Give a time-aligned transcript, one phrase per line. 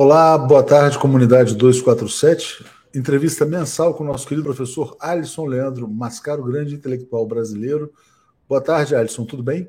[0.00, 2.64] Olá, boa tarde, comunidade 247.
[2.94, 7.92] Entrevista mensal com o nosso querido professor Alisson Leandro Mascaro, grande intelectual brasileiro.
[8.48, 9.68] Boa tarde, Alisson, tudo bem?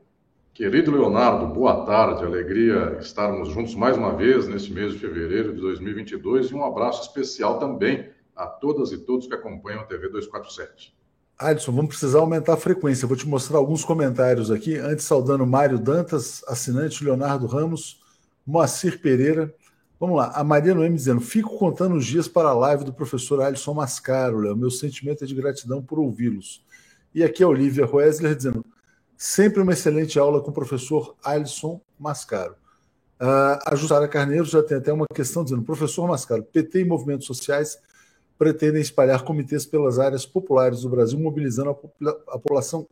[0.53, 2.23] Querido Leonardo, boa tarde.
[2.23, 7.01] Alegria estarmos juntos mais uma vez neste mês de fevereiro de 2022 e um abraço
[7.01, 10.95] especial também a todas e todos que acompanham a TV 247.
[11.39, 13.07] Alisson, vamos precisar aumentar a frequência.
[13.07, 14.77] Vou te mostrar alguns comentários aqui.
[14.77, 17.99] Antes, saudando Mário Dantas, assinante Leonardo Ramos,
[18.45, 19.51] Moacir Pereira,
[19.99, 23.41] Vamos lá, a Maria Noemi dizendo: fico contando os dias para a live do professor
[23.41, 24.55] Alisson Mascaro, Léo.
[24.55, 26.63] Meu sentimento é de gratidão por ouvi-los.
[27.13, 28.65] E aqui a Olivia Wesley dizendo:
[29.18, 32.54] sempre uma excelente aula com o professor Alisson Mascaro.
[33.20, 37.27] Uh, a Jussara Carneiro já tem até uma questão dizendo: professor Mascaro, PT e movimentos
[37.27, 37.77] sociais
[38.38, 42.88] pretendem espalhar comitês pelas áreas populares do Brasil, mobilizando a, popula a população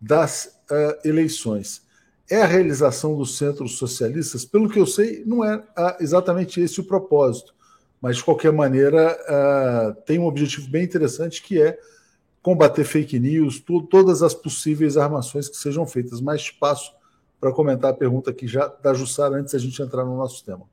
[0.00, 1.83] das uh, eleições
[2.30, 4.44] é a realização dos centros socialistas?
[4.44, 7.54] Pelo que eu sei, não é ah, exatamente esse o propósito,
[8.00, 11.78] mas de qualquer maneira uh, tem um objetivo bem interessante que é
[12.42, 16.20] combater fake news, todas as possíveis armações que sejam feitas.
[16.20, 16.92] Mais espaço
[17.40, 20.66] para comentar a pergunta aqui já da Jussara antes da gente entrar no nosso tema.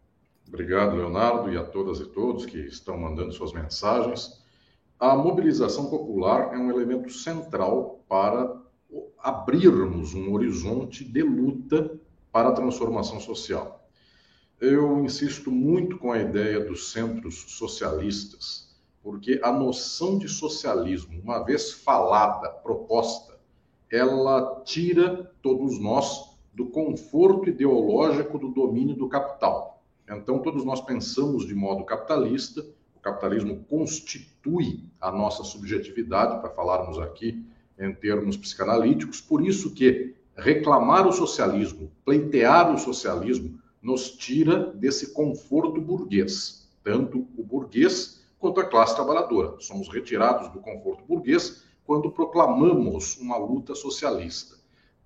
[0.48, 4.42] Obrigado, Leonardo, e a todas e todos que estão mandando suas mensagens.
[5.00, 8.61] A mobilização popular é um elemento central para
[9.20, 12.00] abrirmos um horizonte de luta
[12.32, 13.88] para a transformação social.
[14.60, 21.44] Eu insisto muito com a ideia dos centros socialistas, porque a noção de socialismo, uma
[21.44, 23.40] vez falada, proposta,
[23.92, 29.84] ela tira todos nós do conforto ideológico do domínio do capital.
[30.08, 32.62] Então, todos nós pensamos de modo capitalista,
[32.96, 37.44] o capitalismo constitui a nossa subjetividade, para falarmos aqui
[37.82, 45.12] em termos psicanalíticos, por isso que reclamar o socialismo, pleitear o socialismo, nos tira desse
[45.14, 49.56] conforto burguês, tanto o burguês quanto a classe trabalhadora.
[49.60, 54.56] Somos retirados do conforto burguês quando proclamamos uma luta socialista.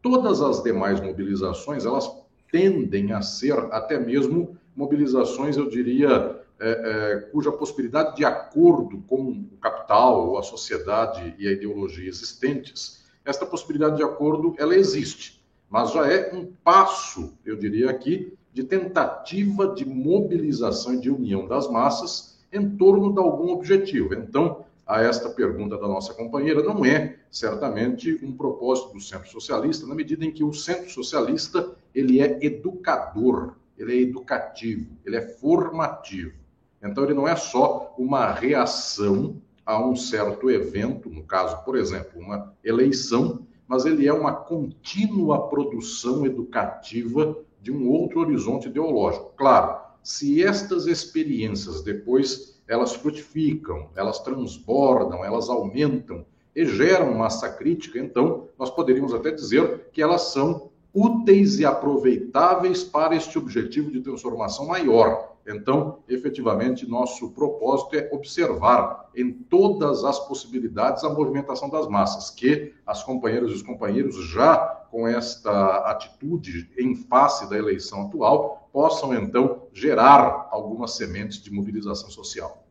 [0.02, 2.12] Todas as demais mobilizações, elas
[2.52, 9.32] tendem a ser até mesmo mobilizações, eu diria, é, é, cuja possibilidade de acordo com
[9.32, 15.44] o capital, ou a sociedade e a ideologia existentes, esta possibilidade de acordo ela existe,
[15.70, 21.46] mas já é um passo, eu diria aqui, de tentativa de mobilização e de união
[21.46, 24.14] das massas em torno de algum objetivo.
[24.14, 29.86] Então, a esta pergunta da nossa companheira, não é certamente um propósito do centro socialista,
[29.88, 35.22] na medida em que o centro socialista ele é educador, ele é educativo, ele é
[35.22, 36.45] formativo.
[36.86, 42.22] Então, ele não é só uma reação a um certo evento, no caso, por exemplo,
[42.22, 49.34] uma eleição, mas ele é uma contínua produção educativa de um outro horizonte ideológico.
[49.36, 56.26] Claro, se estas experiências depois elas frutificam, elas transbordam, elas aumentam
[56.56, 62.84] e geram massa crítica, então nós poderíamos até dizer que elas são úteis e aproveitáveis
[62.84, 70.20] para este objetivo de transformação maior, então, efetivamente, nosso propósito é observar em todas as
[70.28, 74.58] possibilidades a movimentação das massas, que as companheiras e os companheiros, já
[74.90, 82.10] com esta atitude em face da eleição atual, possam então gerar algumas sementes de mobilização
[82.10, 82.66] social.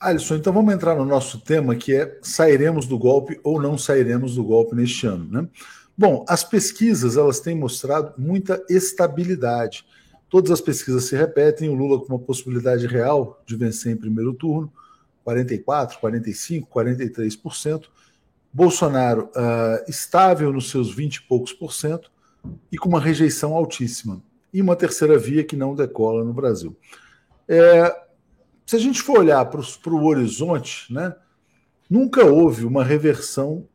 [0.00, 4.34] Alisson, então vamos entrar no nosso tema que é sairemos do golpe ou não sairemos
[4.34, 5.48] do golpe neste ano, né?
[5.96, 9.84] Bom, as pesquisas elas têm mostrado muita estabilidade.
[10.32, 14.32] Todas as pesquisas se repetem, o Lula com uma possibilidade real de vencer em primeiro
[14.32, 14.72] turno,
[15.24, 17.84] 44, 45, 43%.
[18.50, 22.10] Bolsonaro uh, estável nos seus 20 e poucos por cento
[22.72, 24.22] e com uma rejeição altíssima.
[24.54, 26.74] E uma terceira via que não decola no Brasil.
[27.46, 27.94] É,
[28.64, 31.14] se a gente for olhar para o horizonte, né,
[31.90, 33.68] nunca houve uma reversão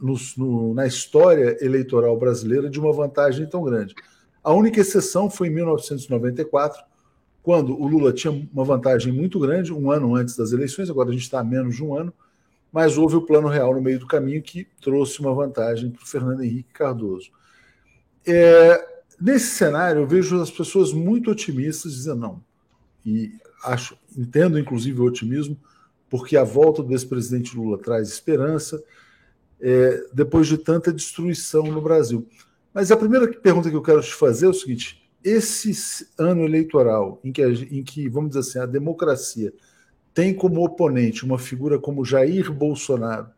[0.00, 3.94] no, na história eleitoral brasileira de uma vantagem tão grande.
[4.42, 6.82] A única exceção foi em 1994,
[7.42, 11.12] quando o Lula tinha uma vantagem muito grande, um ano antes das eleições, agora a
[11.12, 12.12] gente está a menos de um ano,
[12.72, 16.06] mas houve o plano real no meio do caminho que trouxe uma vantagem para o
[16.06, 17.30] Fernando Henrique Cardoso.
[18.26, 22.44] É, nesse cenário, eu vejo as pessoas muito otimistas dizendo não.
[23.04, 23.32] E
[23.64, 25.56] acho, entendo inclusive o otimismo,
[26.08, 28.82] porque a volta do ex-presidente Lula traz esperança
[29.60, 32.26] é, depois de tanta destruição no Brasil.
[32.72, 37.20] Mas a primeira pergunta que eu quero te fazer é o seguinte: esse ano eleitoral,
[37.24, 39.52] em que, em que vamos dizer assim, a democracia
[40.14, 43.28] tem como oponente uma figura como Jair Bolsonaro,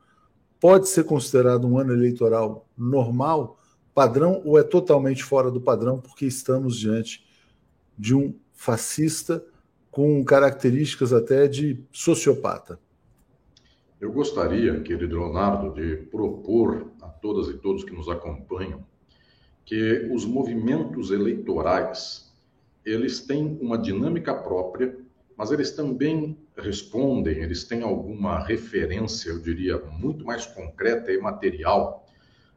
[0.60, 3.58] pode ser considerado um ano eleitoral normal,
[3.94, 7.26] padrão, ou é totalmente fora do padrão, porque estamos diante
[7.98, 9.44] de um fascista
[9.90, 12.78] com características até de sociopata.
[14.00, 18.84] Eu gostaria, querido Leonardo, de propor a todas e todos que nos acompanham
[19.64, 22.32] que os movimentos eleitorais
[22.84, 24.98] eles têm uma dinâmica própria,
[25.36, 32.06] mas eles também respondem, eles têm alguma referência, eu diria, muito mais concreta e material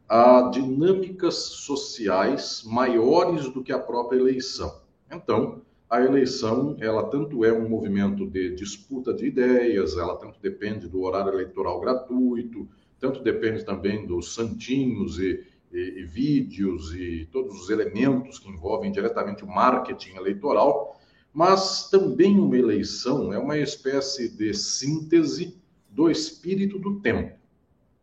[0.07, 4.81] a dinâmicas sociais maiores do que a própria eleição.
[5.11, 10.87] Então, a eleição, ela tanto é um movimento de disputa de ideias, ela tanto depende
[10.87, 12.67] do horário eleitoral gratuito,
[12.99, 15.43] tanto depende também dos santinhos e,
[15.75, 20.99] e, e vídeos e todos os elementos que envolvem diretamente o marketing eleitoral,
[21.33, 25.57] mas também uma eleição é uma espécie de síntese
[25.89, 27.37] do espírito do tempo.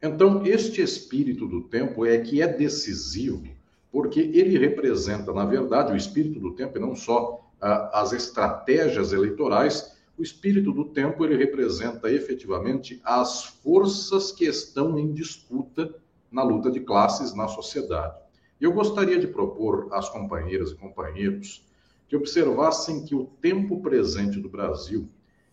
[0.02, 3.48] Então, este espírito do tempo é que é decisivo,
[3.90, 9.96] porque ele representa, na verdade, o espírito do tempo e não só as estratégias eleitorais,
[10.18, 15.94] o espírito do tempo ele representa efetivamente as forças que estão em disputa
[16.32, 18.16] na luta de classes na sociedade.
[18.60, 21.66] Eu gostaria de propor às companheiras e companheiros
[22.08, 25.08] que observassem que o tempo presente do Brasil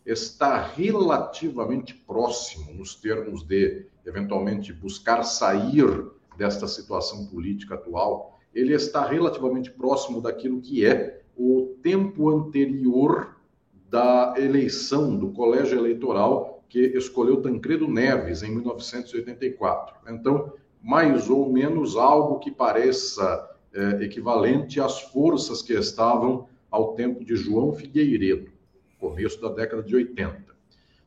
[0.05, 9.05] está relativamente próximo nos termos de eventualmente buscar sair desta situação política atual, ele está
[9.05, 13.35] relativamente próximo daquilo que é o tempo anterior
[13.89, 19.95] da eleição do colégio eleitoral que escolheu Tancredo Neves em 1984.
[20.07, 27.23] Então, mais ou menos algo que pareça é, equivalente às forças que estavam ao tempo
[27.23, 28.51] de João Figueiredo,
[28.99, 30.49] começo da década de 80.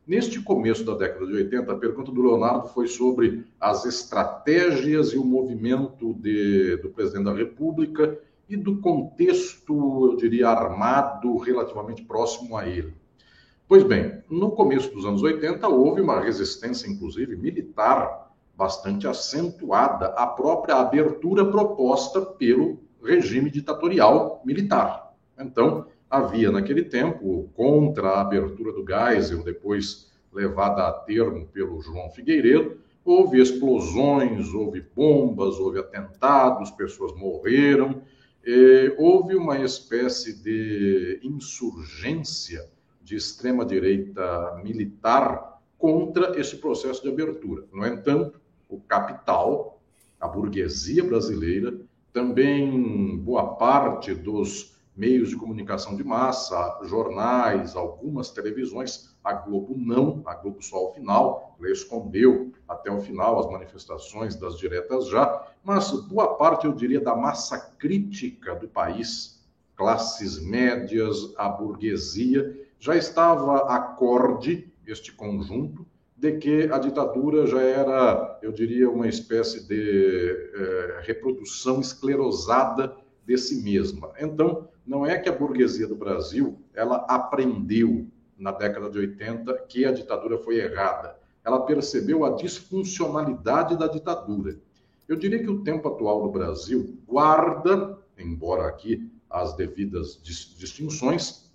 [0.06, 5.18] Neste começo da década de 80, a pergunta do Leonardo foi sobre as estratégias e
[5.18, 8.18] o movimento de, do presidente da República
[8.48, 12.92] e do contexto, eu diria, armado relativamente próximo a ele.
[13.68, 20.26] Pois bem, no começo dos anos 80 houve uma resistência, inclusive militar, bastante acentuada à
[20.26, 25.14] própria abertura proposta pelo regime ditatorial militar.
[25.38, 32.10] Então, havia naquele tempo, contra a abertura do Geisel, depois levada a termo pelo João
[32.10, 38.02] Figueiredo, houve explosões, houve bombas, houve atentados, pessoas morreram,
[38.96, 42.70] houve uma espécie de insurgência
[43.02, 47.64] de extrema-direita militar contra esse processo de abertura.
[47.72, 48.40] No entanto,
[48.72, 49.80] o capital,
[50.18, 51.78] a burguesia brasileira,
[52.12, 60.22] também boa parte dos meios de comunicação de massa, jornais, algumas televisões, a Globo não,
[60.26, 65.46] a Globo só ao final, ela escondeu até o final as manifestações das diretas já,
[65.64, 69.42] mas boa parte, eu diria, da massa crítica do país,
[69.76, 75.86] classes médias, a burguesia, já estava acorde, este conjunto,
[76.22, 83.36] de que a ditadura já era, eu diria, uma espécie de eh, reprodução esclerosada de
[83.36, 84.12] si mesma.
[84.16, 88.06] Então, não é que a burguesia do Brasil ela aprendeu
[88.38, 91.18] na década de 80 que a ditadura foi errada.
[91.44, 94.56] Ela percebeu a disfuncionalidade da ditadura.
[95.08, 101.50] Eu diria que o tempo atual do Brasil guarda, embora aqui as devidas distinções,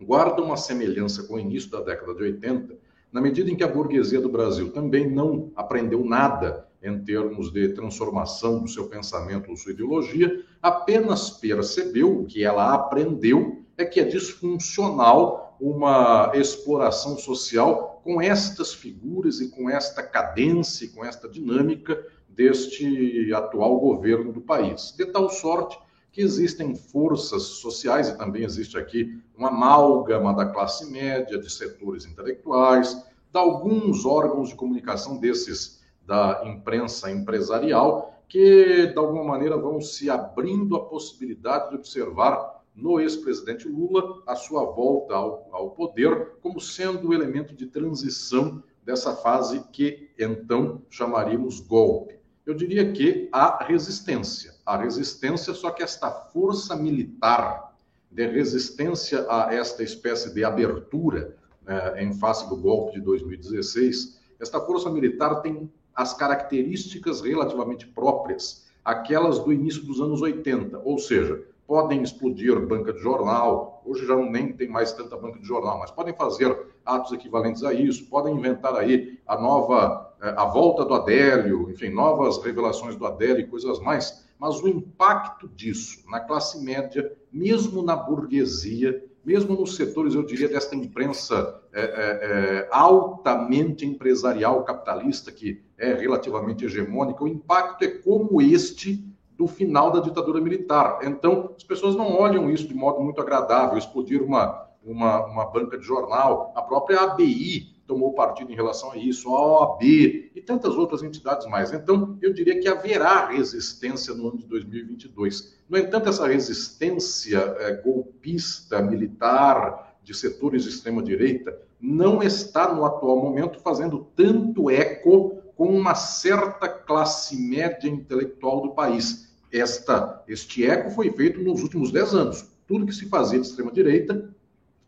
[0.00, 3.68] guarda uma semelhança com o início da década de 80, na medida em que a
[3.68, 9.56] burguesia do Brasil também não aprendeu nada em termos de transformação do seu pensamento ou
[9.56, 18.00] sua ideologia, apenas percebeu o que ela aprendeu é que é disfuncional uma exploração social
[18.04, 24.94] com estas figuras e com esta cadência, com esta dinâmica deste atual governo do país.
[24.96, 25.78] De tal sorte
[26.16, 32.06] que existem forças sociais, e também existe aqui uma amálgama da classe média, de setores
[32.06, 32.94] intelectuais,
[33.30, 40.08] de alguns órgãos de comunicação desses da imprensa empresarial, que de alguma maneira vão se
[40.08, 46.58] abrindo a possibilidade de observar no ex-presidente Lula a sua volta ao, ao poder como
[46.58, 52.18] sendo o elemento de transição dessa fase que então chamaríamos golpe.
[52.46, 54.55] Eu diria que há resistência.
[54.66, 57.72] Há resistência, só que esta força militar
[58.10, 64.60] de resistência a esta espécie de abertura eh, em face do golpe de 2016, esta
[64.60, 71.42] força militar tem as características relativamente próprias, aquelas do início dos anos 80, ou seja,
[71.66, 75.90] podem explodir banca de jornal, hoje já nem tem mais tanta banca de jornal, mas
[75.90, 80.94] podem fazer atos equivalentes a isso, podem inventar aí a nova, eh, a volta do
[80.94, 86.62] Adélio, enfim, novas revelações do Adélio e coisas mais, mas o impacto disso na classe
[86.62, 93.84] média, mesmo na burguesia, mesmo nos setores, eu diria, desta imprensa é, é, é, altamente
[93.84, 99.04] empresarial capitalista, que é relativamente hegemônica, o impacto é como este
[99.36, 101.00] do final da ditadura militar.
[101.02, 105.76] Então, as pessoas não olham isso de modo muito agradável, explodir uma, uma, uma banca
[105.76, 110.74] de jornal, a própria ABI tomou partido em relação a isso, a OAB e tantas
[110.74, 111.72] outras entidades mais.
[111.72, 115.56] Então, eu diria que haverá resistência no ano de 2022.
[115.68, 123.20] No entanto, essa resistência é, golpista, militar, de setores de extrema-direita, não está no atual
[123.20, 129.34] momento fazendo tanto eco com uma certa classe média intelectual do país.
[129.52, 132.46] Esta, este eco foi feito nos últimos dez anos.
[132.68, 134.34] Tudo que se fazia de extrema-direita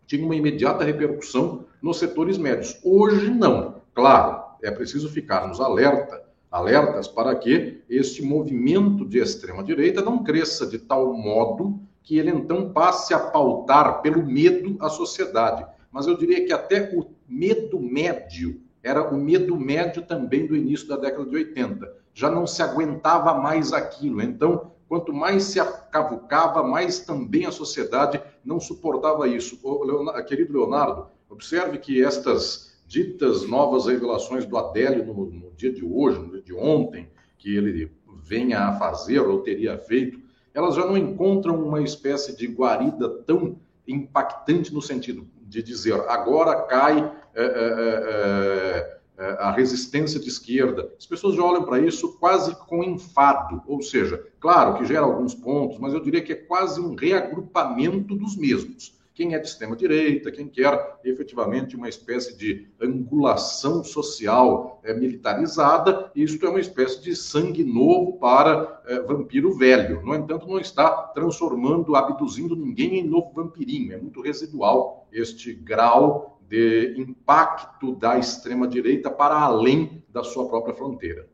[0.09, 2.81] tinha uma imediata repercussão nos setores médios.
[2.83, 3.83] Hoje, não.
[3.95, 10.79] Claro, é preciso ficarmos alerta, alertas para que este movimento de extrema-direita não cresça de
[10.79, 15.67] tal modo que ele então passe a pautar pelo medo a sociedade.
[15.93, 20.89] Mas eu diria que até o medo médio era o medo médio também do início
[20.89, 21.93] da década de 80.
[22.15, 24.23] Já não se aguentava mais aquilo.
[24.23, 29.59] Então, Quanto mais se acavucava, mais também a sociedade não suportava isso.
[29.85, 35.85] Leonardo, querido Leonardo, observe que estas ditas novas revelações do Adélio no, no dia de
[35.85, 37.93] hoje, no dia de ontem, que ele
[38.23, 40.21] venha a fazer ou teria feito,
[40.55, 46.63] elas já não encontram uma espécie de guarida tão impactante no sentido de dizer agora
[46.63, 46.99] cai
[47.35, 50.93] é, é, é, a resistência de esquerda.
[50.97, 55.35] As pessoas já olham para isso quase com enfado, ou seja, claro que gera alguns
[55.35, 58.97] pontos, mas eu diria que é quase um reagrupamento dos mesmos.
[59.19, 66.47] Quem é de extrema-direita, quem quer efetivamente uma espécie de angulação social é, militarizada, isto
[66.47, 70.01] é uma espécie de sangue novo para é, vampiro velho.
[70.05, 73.93] No entanto, não está transformando, abduzindo ninguém em novo vampirinho.
[73.93, 81.27] É muito residual este grau de impacto da extrema-direita para além da sua própria fronteira.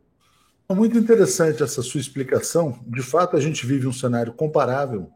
[0.68, 2.80] Muito interessante essa sua explicação.
[2.86, 5.10] De fato, a gente vive um cenário comparável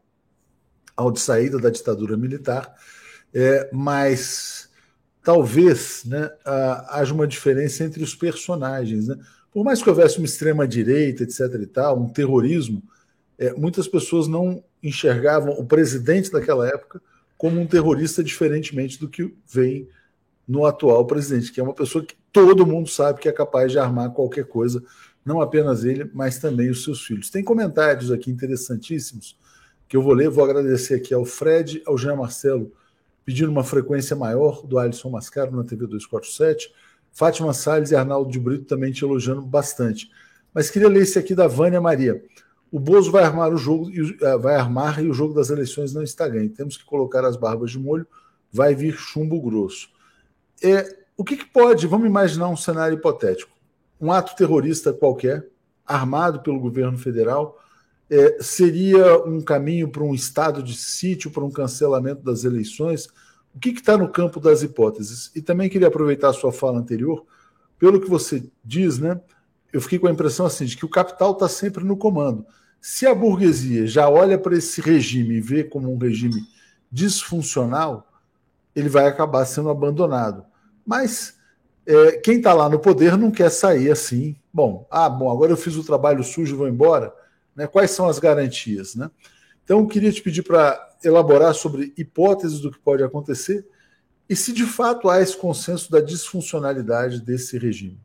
[0.95, 2.73] ao de saída da ditadura militar,
[3.33, 4.69] é, mas
[5.23, 6.29] talvez né,
[6.89, 9.07] haja uma diferença entre os personagens.
[9.07, 9.17] Né?
[9.51, 12.81] Por mais que houvesse uma extrema-direita, etc., e tal, um terrorismo,
[13.37, 17.01] é, muitas pessoas não enxergavam o presidente daquela época
[17.39, 19.87] como um terrorista, diferentemente do que vem
[20.45, 23.79] no atual presidente, que é uma pessoa que todo mundo sabe que é capaz de
[23.79, 24.83] armar qualquer coisa,
[25.23, 27.29] não apenas ele, mas também os seus filhos.
[27.29, 29.37] Tem comentários aqui interessantíssimos
[29.87, 32.73] que eu vou ler, vou agradecer aqui ao Fred, ao Jean Marcelo,
[33.23, 36.73] pedindo uma frequência maior do Alisson Mascaro na TV 247,
[37.13, 40.11] Fátima Salles e Arnaldo de Brito também te elogiando bastante.
[40.53, 42.21] Mas queria ler esse aqui da Vânia Maria.
[42.71, 46.03] O Bozo vai armar o jogo, eh, vai armar e o jogo das eleições não
[46.03, 46.49] está ganho.
[46.49, 48.05] Temos que colocar as barbas de molho,
[48.51, 49.89] vai vir chumbo grosso.
[50.61, 53.51] É, o que, que pode, vamos imaginar um cenário hipotético.
[53.99, 55.47] Um ato terrorista qualquer,
[55.85, 57.59] armado pelo governo federal,
[58.09, 63.07] é, seria um caminho para um estado de sítio, para um cancelamento das eleições?
[63.53, 65.31] O que está no campo das hipóteses?
[65.35, 67.25] E também queria aproveitar a sua fala anterior,
[67.77, 69.19] pelo que você diz, né?
[69.71, 72.45] Eu fiquei com a impressão assim de que o capital está sempre no comando.
[72.81, 76.41] Se a burguesia já olha para esse regime e vê como um regime
[76.91, 78.07] disfuncional,
[78.75, 80.45] ele vai acabar sendo abandonado.
[80.85, 81.37] Mas
[81.85, 84.35] é, quem está lá no poder não quer sair assim.
[84.53, 87.13] Bom, ah, bom, agora eu fiz o trabalho sujo vou embora.
[87.55, 87.67] Né?
[87.67, 88.95] Quais são as garantias?
[88.95, 89.09] Né?
[89.63, 93.67] Então, eu queria te pedir para elaborar sobre hipóteses do que pode acontecer
[94.29, 97.99] e se de fato há esse consenso da disfuncionalidade desse regime.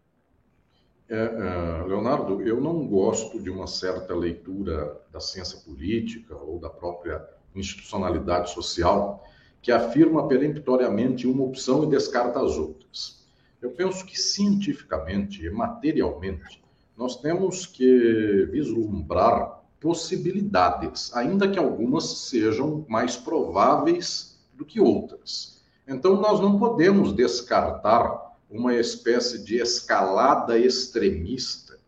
[1.14, 6.68] É, é, Leonardo, eu não gosto de uma certa leitura da ciência política ou da
[6.68, 9.22] própria institucionalidade social
[9.62, 13.24] que afirma peremptoriamente uma opção e descarta as outras.
[13.62, 16.60] Eu penso que cientificamente e materialmente
[16.96, 25.62] nós temos que vislumbrar possibilidades, ainda que algumas sejam mais prováveis do que outras.
[25.86, 31.78] Então, nós não podemos descartar uma espécie de escalada extremista,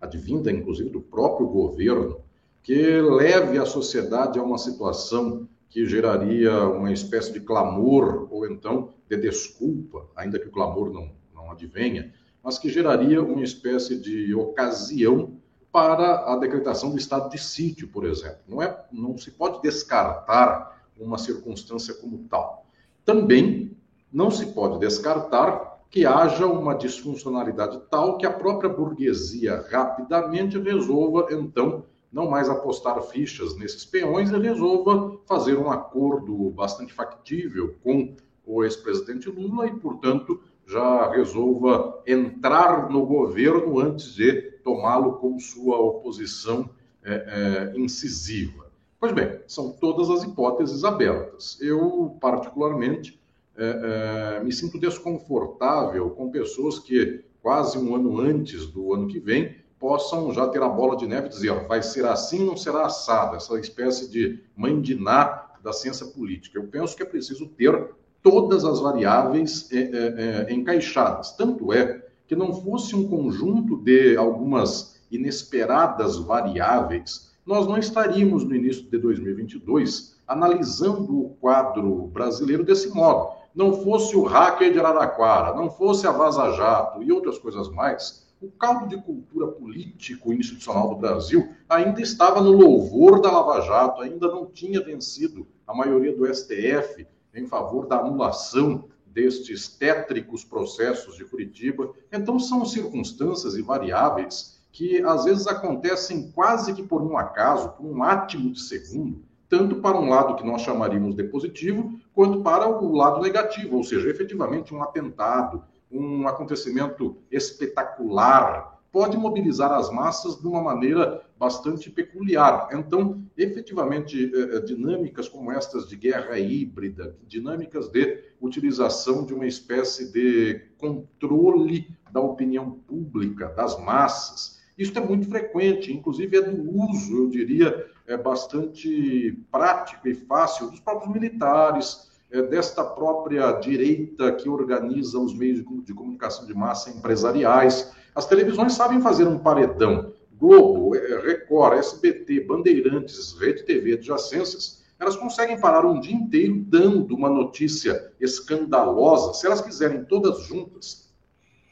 [0.00, 2.20] advinda inclusive do próprio governo,
[2.62, 8.92] que leve a sociedade a uma situação que geraria uma espécie de clamor ou então
[9.08, 14.34] de desculpa, ainda que o clamor não, não advenha, mas que geraria uma espécie de
[14.34, 15.40] ocasião
[15.72, 18.40] para a decretação do estado de sítio, por exemplo.
[18.46, 22.66] Não, é, não se pode descartar uma circunstância como tal.
[23.04, 23.74] Também
[24.12, 31.28] não se pode descartar que haja uma disfuncionalidade tal que a própria burguesia rapidamente resolva,
[31.30, 38.16] então, não mais apostar fichas nesses peões e resolva fazer um acordo bastante factível com
[38.46, 44.32] o ex-presidente Lula e, portanto, já resolva entrar no governo antes de
[44.64, 46.70] tomá-lo com sua oposição
[47.04, 48.66] é, é, incisiva.
[48.98, 51.60] Pois bem, são todas as hipóteses abertas.
[51.60, 53.20] Eu, particularmente,
[53.56, 59.18] é, é me sinto desconfortável com pessoas que, quase um ano antes do ano que
[59.18, 62.86] vem, possam já ter a bola de neve e dizer vai ser assim, não será
[62.86, 66.58] assado, essa espécie de mãe de ná da ciência política.
[66.58, 67.90] Eu penso que é preciso ter
[68.22, 71.32] todas as variáveis é, é, é, encaixadas.
[71.32, 78.54] Tanto é que não fosse um conjunto de algumas inesperadas variáveis, nós não estaríamos no
[78.54, 83.41] início de 2022 analisando o quadro brasileiro desse modo.
[83.54, 88.22] Não fosse o hacker de Araraquara, não fosse a Vaza Jato e outras coisas mais,
[88.40, 94.02] o caldo de cultura político institucional do Brasil ainda estava no louvor da Lava Jato,
[94.02, 101.16] ainda não tinha vencido a maioria do STF em favor da anulação destes tétricos processos
[101.16, 101.92] de Curitiba.
[102.10, 107.86] Então, são circunstâncias e variáveis que às vezes acontecem quase que por um acaso, por
[107.86, 112.66] um átimo de segundo, tanto para um lado que nós chamaríamos de positivo, quanto para
[112.66, 120.40] o lado negativo, ou seja, efetivamente um atentado, um acontecimento espetacular, pode mobilizar as massas
[120.40, 122.70] de uma maneira bastante peculiar.
[122.72, 129.46] Então, efetivamente, eh, eh, dinâmicas como estas de guerra híbrida, dinâmicas de utilização de uma
[129.46, 136.70] espécie de controle da opinião pública, das massas, isso é muito frequente, inclusive é do
[136.76, 144.32] uso, eu diria, é bastante prático e fácil dos próprios militares, é desta própria direita
[144.32, 147.92] que organiza os meios de comunicação de massa empresariais.
[148.14, 150.14] As televisões sabem fazer um paredão.
[150.38, 157.14] Globo, é, Record, SBT, Bandeirantes, Rede TV, adjacências, elas conseguem parar um dia inteiro dando
[157.14, 159.34] uma notícia escandalosa.
[159.34, 161.11] Se elas quiserem todas juntas,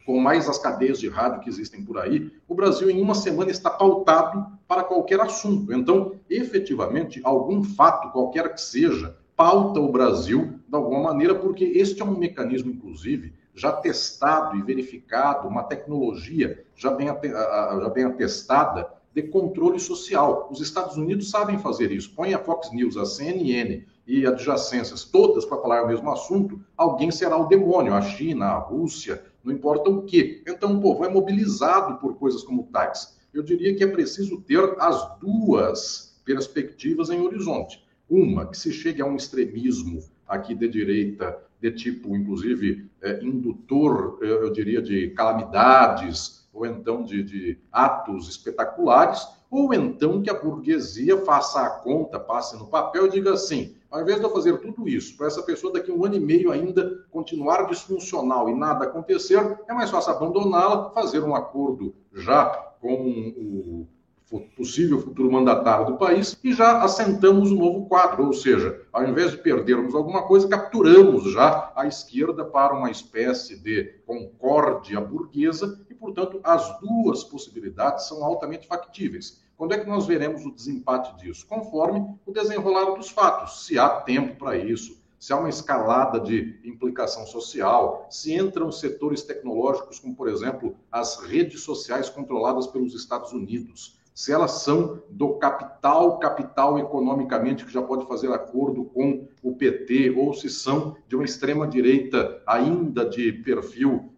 [0.05, 3.51] com mais as cadeias de rádio que existem por aí, o Brasil em uma semana
[3.51, 5.73] está pautado para qualquer assunto.
[5.73, 12.03] Então, efetivamente, algum fato, qualquer que seja, pauta o Brasil de alguma maneira, porque este
[12.03, 19.00] é um mecanismo, inclusive, já testado e verificado, uma tecnologia já bem, já bem atestada
[19.15, 20.49] de controle social.
[20.51, 22.15] Os Estados Unidos sabem fazer isso.
[22.15, 27.11] Põe a Fox News, a CNN e adjacências todas para falar o mesmo assunto, alguém
[27.11, 30.43] será o demônio, a China, a Rússia, não importa o quê.
[30.47, 33.19] Então o povo é mobilizado por coisas como tais.
[33.33, 37.85] Eu diria que é preciso ter as duas perspectivas em horizonte.
[38.09, 44.19] Uma, que se chegue a um extremismo aqui de direita de tipo, inclusive, é, indutor,
[44.23, 51.19] eu diria, de calamidades, ou então de, de atos espetaculares, ou então que a burguesia
[51.25, 54.89] faça a conta, passe no papel e diga assim: ao invés de eu fazer tudo
[54.89, 58.85] isso, para essa pessoa daqui a um ano e meio ainda continuar disfuncional e nada
[58.85, 62.47] acontecer, é mais fácil abandoná-la, fazer um acordo já
[62.81, 63.87] com
[64.31, 69.05] o possível futuro mandatário do país e já assentamos um novo quadro, ou seja, ao
[69.05, 75.81] invés de perdermos alguma coisa, capturamos já a esquerda para uma espécie de concórdia burguesa
[76.01, 79.43] portanto, as duas possibilidades são altamente factíveis.
[79.57, 81.47] Quando é que nós veremos o desempate disso?
[81.47, 86.59] Conforme o desenrolar dos fatos, se há tempo para isso, se há uma escalada de
[86.65, 93.33] implicação social, se entram setores tecnológicos, como, por exemplo, as redes sociais controladas pelos Estados
[93.33, 99.57] Unidos se elas são do capital, capital economicamente que já pode fazer acordo com o
[99.57, 104.10] PT, ou se são de uma extrema-direita ainda de perfil,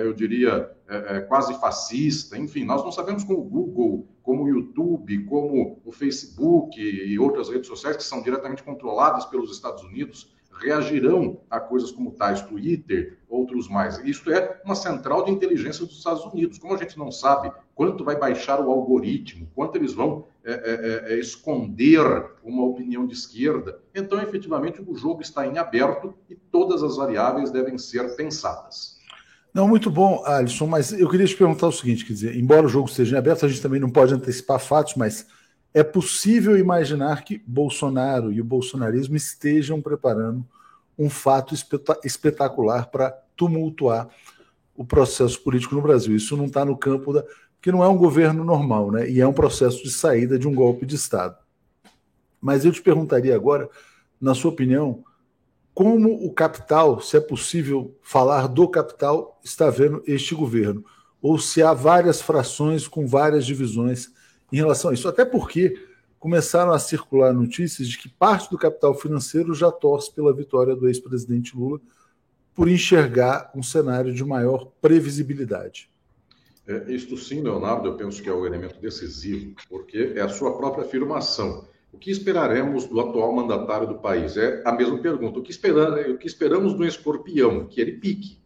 [0.00, 2.38] eu diria, é, quase fascista.
[2.38, 7.48] Enfim, nós não sabemos como o Google, como o YouTube, como o Facebook e outras
[7.48, 13.18] redes sociais que são diretamente controladas pelos Estados Unidos reagirão a coisas como tais, Twitter,
[13.28, 13.98] outros mais.
[13.98, 16.58] Isto é uma central de inteligência dos Estados Unidos.
[16.58, 21.12] Como a gente não sabe quanto vai baixar o algoritmo, quanto eles vão é, é,
[21.12, 22.02] é, é esconder
[22.42, 27.50] uma opinião de esquerda, então efetivamente o jogo está em aberto e todas as variáveis
[27.50, 28.97] devem ser pensadas.
[29.58, 32.68] Não, muito bom, Alisson, mas eu queria te perguntar o seguinte: quer dizer, embora o
[32.68, 35.26] jogo esteja em aberto, a gente também não pode antecipar fatos, mas
[35.74, 40.46] é possível imaginar que Bolsonaro e o bolsonarismo estejam preparando
[40.96, 41.56] um fato
[42.04, 44.08] espetacular para tumultuar
[44.76, 46.14] o processo político no Brasil.
[46.14, 47.24] Isso não está no campo da.
[47.60, 49.10] que não é um governo normal, né?
[49.10, 51.36] E é um processo de saída de um golpe de Estado.
[52.40, 53.68] Mas eu te perguntaria agora,
[54.20, 55.02] na sua opinião,
[55.78, 60.84] como o capital, se é possível falar do capital, está vendo este governo?
[61.22, 64.08] Ou se há várias frações com várias divisões
[64.52, 65.06] em relação a isso.
[65.06, 65.80] Até porque
[66.18, 70.88] começaram a circular notícias de que parte do capital financeiro já torce pela vitória do
[70.88, 71.80] ex-presidente Lula
[72.56, 75.88] por enxergar um cenário de maior previsibilidade.
[76.66, 80.56] É, isto sim, Leonardo, eu penso que é o elemento decisivo, porque é a sua
[80.56, 81.68] própria afirmação.
[81.92, 84.36] O que esperaremos do atual mandatário do país?
[84.36, 85.38] É a mesma pergunta.
[85.38, 87.66] O que, esperar, o que esperamos do escorpião?
[87.66, 88.38] Que ele pique,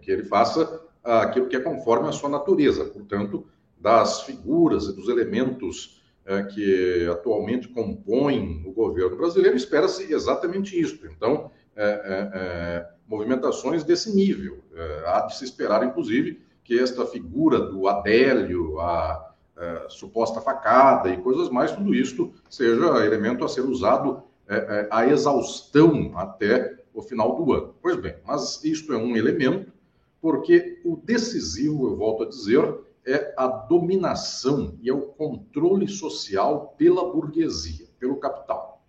[0.00, 2.84] que ele faça aquilo que é conforme a sua natureza.
[2.84, 3.46] Portanto,
[3.78, 11.06] das figuras e dos elementos é, que atualmente compõem o governo brasileiro, espera-se exatamente isso.
[11.06, 14.64] Então, é, é, é, movimentações desse nível.
[14.74, 19.25] É, há de se esperar, inclusive, que esta figura do Adélio, a,
[19.56, 25.06] a suposta facada e coisas mais, tudo isso seja elemento a ser usado é, a
[25.06, 27.74] exaustão até o final do ano.
[27.80, 29.72] Pois bem, mas isto é um elemento,
[30.20, 36.74] porque o decisivo, eu volto a dizer, é a dominação e é o controle social
[36.76, 38.82] pela burguesia, pelo capital.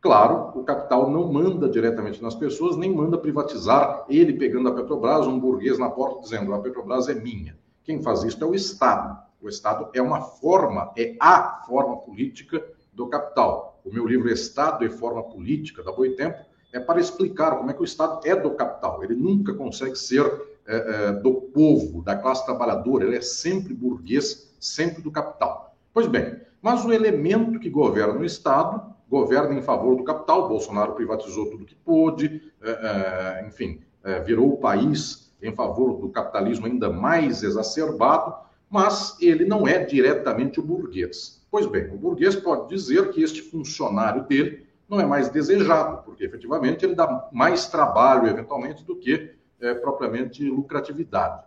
[0.00, 5.26] Claro, o capital não manda diretamente nas pessoas, nem manda privatizar ele pegando a Petrobras,
[5.26, 7.58] um burguês na porta dizendo a Petrobras é minha.
[7.84, 9.29] Quem faz isso é o Estado.
[9.40, 13.80] O Estado é uma forma, é a forma política do capital.
[13.84, 17.80] O meu livro Estado e Forma Política, da Boitempo, é para explicar como é que
[17.80, 19.02] o Estado é do capital.
[19.02, 20.24] Ele nunca consegue ser
[20.66, 25.74] é, é, do povo, da classe trabalhadora, ele é sempre burguês, sempre do capital.
[25.92, 30.48] Pois bem, mas o elemento que governa o Estado governa em favor do capital.
[30.48, 36.08] Bolsonaro privatizou tudo que pôde, é, é enfim, é, virou o país em favor do
[36.10, 38.34] capitalismo ainda mais exacerbado,
[38.70, 41.44] mas ele não é diretamente o burguês.
[41.50, 46.24] Pois bem, o burguês pode dizer que este funcionário dele não é mais desejado, porque
[46.24, 51.44] efetivamente ele dá mais trabalho, eventualmente, do que é, propriamente lucratividade.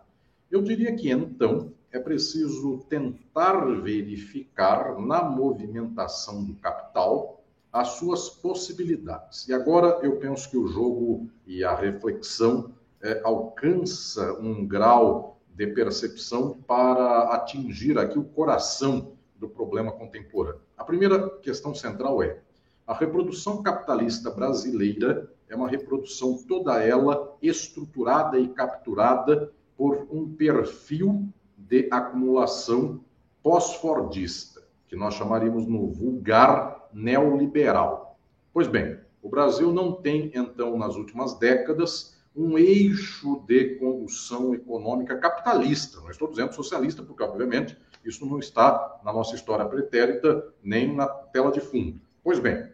[0.50, 9.48] Eu diria que, então, é preciso tentar verificar na movimentação do capital as suas possibilidades.
[9.48, 15.66] E agora eu penso que o jogo e a reflexão é, alcança um grau de
[15.68, 20.60] percepção para atingir aqui o coração do problema contemporâneo.
[20.76, 22.38] A primeira questão central é:
[22.86, 31.28] a reprodução capitalista brasileira é uma reprodução toda ela estruturada e capturada por um perfil
[31.56, 33.00] de acumulação
[33.42, 38.18] pós-fordista, que nós chamaríamos no vulgar neoliberal.
[38.52, 45.16] Pois bem, o Brasil não tem, então, nas últimas décadas, um eixo de condução econômica
[45.18, 46.00] capitalista.
[46.00, 51.06] Não estou dizendo socialista, porque, obviamente, isso não está na nossa história pretérita nem na
[51.06, 52.00] tela de fundo.
[52.22, 52.68] Pois bem,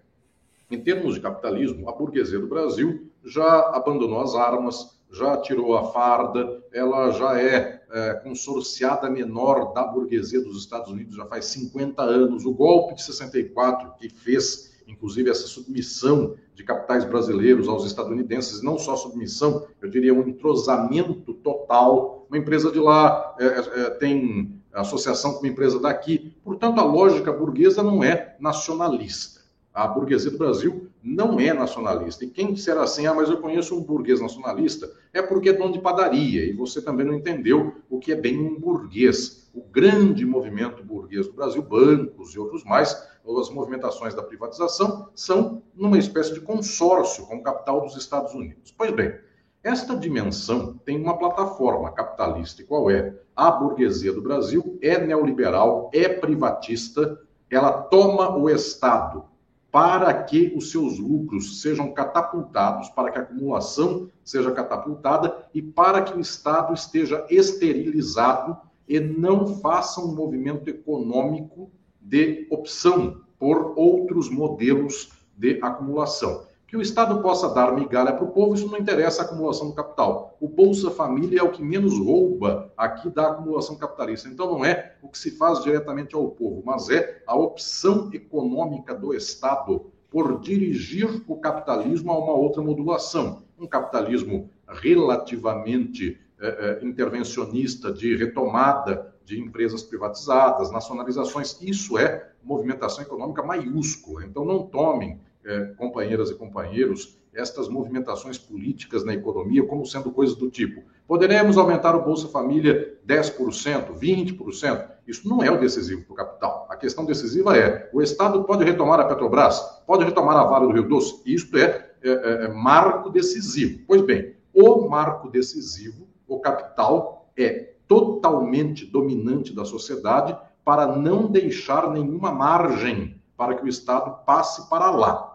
[0.71, 5.93] em termos de capitalismo, a burguesia do Brasil já abandonou as armas, já tirou a
[5.93, 12.03] farda, ela já é, é consorciada menor da burguesia dos Estados Unidos já faz 50
[12.03, 12.45] anos.
[12.45, 18.79] O golpe de 64, que fez, inclusive, essa submissão de capitais brasileiros aos estadunidenses, não
[18.79, 22.27] só submissão, eu diria um entrosamento total.
[22.29, 26.35] Uma empresa de lá é, é, é tem associação com uma empresa daqui.
[26.45, 29.41] Portanto, a lógica burguesa não é nacionalista.
[29.73, 32.25] A burguesia do Brasil não é nacionalista.
[32.25, 35.73] E quem disser assim, ah, mas eu conheço um burguês nacionalista, é porque é dono
[35.73, 39.51] de padaria e você também não entendeu o que é bem um burguês.
[39.55, 42.95] O grande movimento burguês do Brasil, bancos e outros mais,
[43.39, 48.73] as movimentações da privatização, são numa espécie de consórcio com o capital dos Estados Unidos.
[48.77, 49.15] Pois bem,
[49.63, 53.15] esta dimensão tem uma plataforma capitalista, e qual é?
[53.37, 59.25] A burguesia do Brasil é neoliberal, é privatista, ela toma o Estado
[59.71, 66.03] para que os seus lucros sejam catapultados, para que a acumulação seja catapultada e para
[66.03, 68.57] que o Estado esteja esterilizado
[68.89, 76.50] e não faça um movimento econômico de opção por outros modelos de acumulação.
[76.71, 79.75] Que o Estado possa dar migalha para o povo, isso não interessa a acumulação do
[79.75, 80.37] capital.
[80.41, 84.29] O Bolsa Família é o que menos rouba aqui da acumulação capitalista.
[84.29, 88.95] Então, não é o que se faz diretamente ao povo, mas é a opção econômica
[88.95, 93.43] do Estado por dirigir o capitalismo a uma outra modulação.
[93.59, 101.61] Um capitalismo relativamente é, é, intervencionista, de retomada de empresas privatizadas, nacionalizações.
[101.61, 104.25] Isso é movimentação econômica maiúscula.
[104.25, 110.37] Então, não tomem é, companheiras e companheiros, estas movimentações políticas na economia como sendo coisas
[110.37, 114.89] do tipo: poderemos aumentar o Bolsa Família 10%, 20%.
[115.07, 116.67] Isso não é o decisivo para o capital.
[116.69, 120.73] A questão decisiva é: o Estado pode retomar a Petrobras, pode retomar a Vale do
[120.73, 121.23] Rio Doce.
[121.25, 123.85] Isto é, é, é, é marco decisivo.
[123.87, 131.91] Pois bem, o marco decisivo, o capital, é totalmente dominante da sociedade para não deixar
[131.91, 135.30] nenhuma margem para que o Estado passe para lá.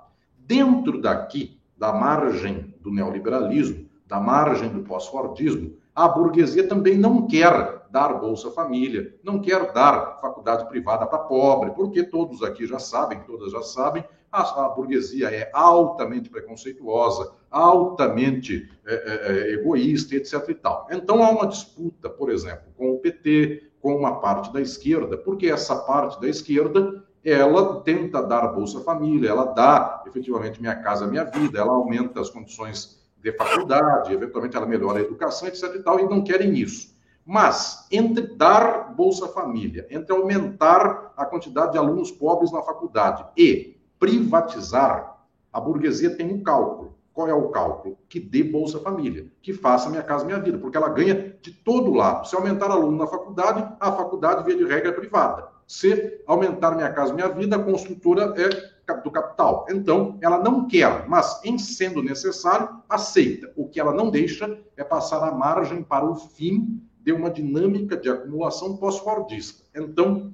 [0.45, 7.87] Dentro daqui, da margem do neoliberalismo, da margem do pós-fordismo, a burguesia também não quer
[7.89, 13.21] dar Bolsa Família, não quer dar faculdade privada para pobre, porque todos aqui já sabem,
[13.21, 20.49] todas já sabem, a, a burguesia é altamente preconceituosa, altamente é, é, é, egoísta, etc.
[20.49, 20.87] E tal.
[20.91, 25.47] Então há uma disputa, por exemplo, com o PT, com uma parte da esquerda, porque
[25.47, 31.23] essa parte da esquerda ela tenta dar Bolsa Família, ela dá efetivamente Minha Casa Minha
[31.23, 35.63] Vida, ela aumenta as condições de faculdade, eventualmente ela melhora a educação, etc.
[35.75, 36.93] e tal, e não querem isso.
[37.25, 43.75] Mas entre dar Bolsa Família, entre aumentar a quantidade de alunos pobres na faculdade e
[43.97, 45.17] privatizar,
[45.51, 46.93] a burguesia tem um cálculo.
[47.11, 47.97] Qual é o cálculo?
[48.07, 51.93] Que dê Bolsa Família, que faça Minha Casa Minha Vida, porque ela ganha de todo
[51.93, 52.27] lado.
[52.27, 55.54] Se aumentar aluno na faculdade, a faculdade, via de regra, é privada.
[55.67, 59.65] Se aumentar Minha Casa Minha Vida, a construtora é do capital.
[59.69, 63.51] Então, ela não quer, mas em sendo necessário, aceita.
[63.55, 67.97] O que ela não deixa é passar a margem para o fim de uma dinâmica
[67.97, 69.63] de acumulação pós-fordista.
[69.75, 70.33] Então,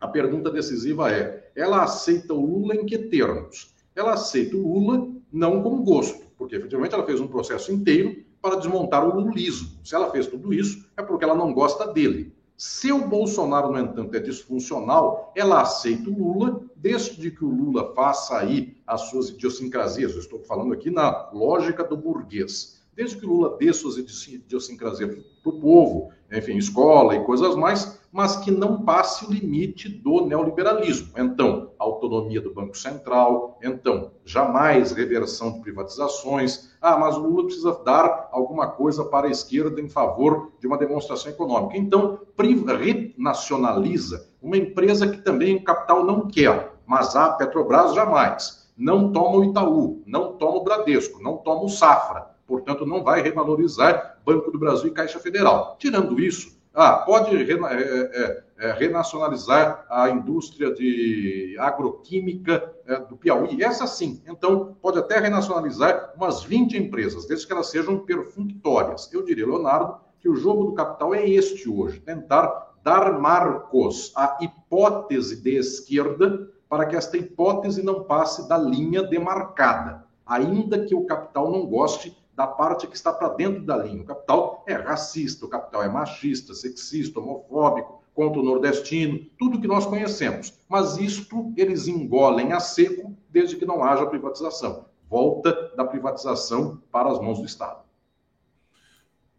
[0.00, 3.74] a pergunta decisiva é: ela aceita o Lula em que termos?
[3.94, 8.56] Ela aceita o Lula não com gosto, porque efetivamente ela fez um processo inteiro para
[8.56, 9.68] desmontar o lulismo.
[9.84, 12.32] Se ela fez tudo isso, é porque ela não gosta dele.
[12.58, 17.94] Se o Bolsonaro, no entanto, é disfuncional, ela aceita o Lula, desde que o Lula
[17.94, 20.12] faça aí as suas idiosincrasias.
[20.12, 25.50] Eu estou falando aqui na lógica do burguês desde que Lula dê suas idiosincrasias para
[25.50, 31.12] o povo, enfim, escola e coisas mais, mas que não passe o limite do neoliberalismo.
[31.16, 36.70] Então, autonomia do Banco Central, então, jamais reversão de privatizações.
[36.80, 40.78] Ah, mas o Lula precisa dar alguma coisa para a esquerda em favor de uma
[40.78, 41.76] demonstração econômica.
[41.76, 48.68] Então, renacionaliza uma empresa que também o capital não quer, mas a Petrobras jamais.
[48.76, 53.20] Não toma o Itaú, não toma o Bradesco, não toma o Safra portanto, não vai
[53.20, 55.76] revalorizar Banco do Brasil e Caixa Federal.
[55.78, 63.64] Tirando isso, ah, pode é, é, é, renacionalizar a indústria de agroquímica é, do Piauí,
[63.64, 64.22] essa sim.
[64.28, 69.12] Então, pode até renacionalizar umas 20 empresas, desde que elas sejam perfunctórias.
[69.12, 74.38] Eu diria, Leonardo, que o jogo do capital é este hoje: tentar dar marcos à
[74.40, 81.06] hipótese de esquerda para que esta hipótese não passe da linha demarcada, ainda que o
[81.06, 84.00] capital não goste da parte que está para dentro da linha.
[84.00, 89.66] O capital é racista, o capital é machista, sexista, homofóbico, contra o nordestino, tudo que
[89.66, 90.54] nós conhecemos.
[90.68, 94.84] Mas isto eles engolem a seco desde que não haja privatização.
[95.10, 97.80] Volta da privatização para as mãos do Estado.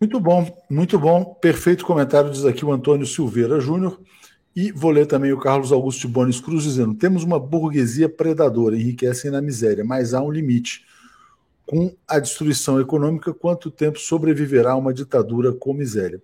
[0.01, 1.23] Muito bom, muito bom.
[1.23, 3.97] Perfeito comentário, diz aqui o Antônio Silveira Júnior.
[4.53, 9.31] E vou ler também o Carlos Augusto Bones Cruz dizendo: temos uma burguesia predadora, enriquecem
[9.31, 10.83] na miséria, mas há um limite
[11.69, 16.19] com a destruição econômica, quanto tempo sobreviverá uma ditadura com miséria?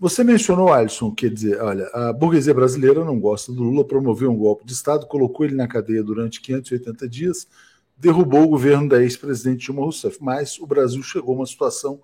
[0.00, 4.36] Você mencionou, Alisson, quer dizer, olha, a burguesia brasileira não gosta do Lula, promoveu um
[4.36, 7.46] golpe de Estado, colocou ele na cadeia durante 580 dias,
[7.96, 12.00] derrubou o governo da ex-presidente Dilma Rousseff, mas o Brasil chegou a uma situação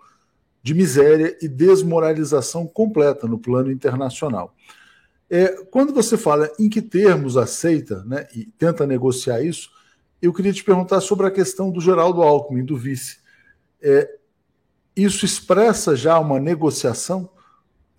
[0.62, 4.54] de miséria e desmoralização completa no plano internacional.
[5.28, 9.70] É, quando você fala em que termos aceita né, e tenta negociar isso,
[10.20, 13.18] eu queria te perguntar sobre a questão do Geraldo Alckmin, do vice.
[13.80, 14.16] É,
[14.94, 17.28] isso expressa já uma negociação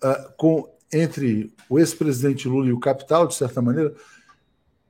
[0.02, 3.94] uh, com, entre o ex-presidente Lula e o capital, de certa maneira?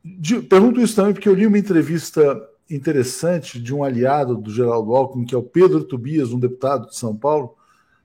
[0.02, 4.94] De, pergunto isso também porque eu li uma entrevista interessante de um aliado do Geraldo
[4.94, 7.56] Alckmin, que é o Pedro Tobias, um deputado de São Paulo,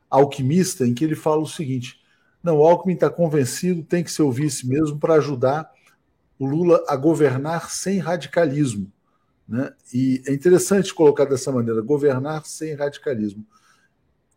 [0.10, 2.02] alquimista, em que ele fala o seguinte:
[2.42, 5.72] não, o Alckmin está convencido, tem que ser o vice mesmo para ajudar
[6.38, 8.92] o Lula a governar sem radicalismo.
[9.48, 9.74] Né?
[9.94, 13.46] E é interessante colocar dessa maneira, governar sem radicalismo.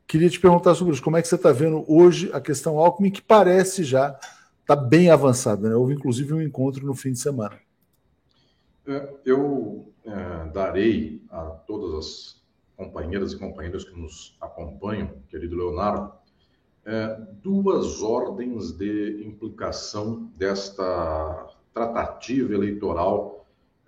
[0.06, 3.10] Queria te perguntar sobre isso, como é que você está vendo hoje a questão Alckmin,
[3.10, 4.10] que parece já
[4.60, 5.68] estar tá bem avançada.
[5.68, 5.74] Né?
[5.74, 7.58] Houve inclusive um encontro no fim de semana.
[8.86, 16.12] É, eu é, darei a todas as companheiras e companheiros que nos acompanham, querido Leonardo,
[16.84, 23.35] é, duas ordens de implicação desta tratativa eleitoral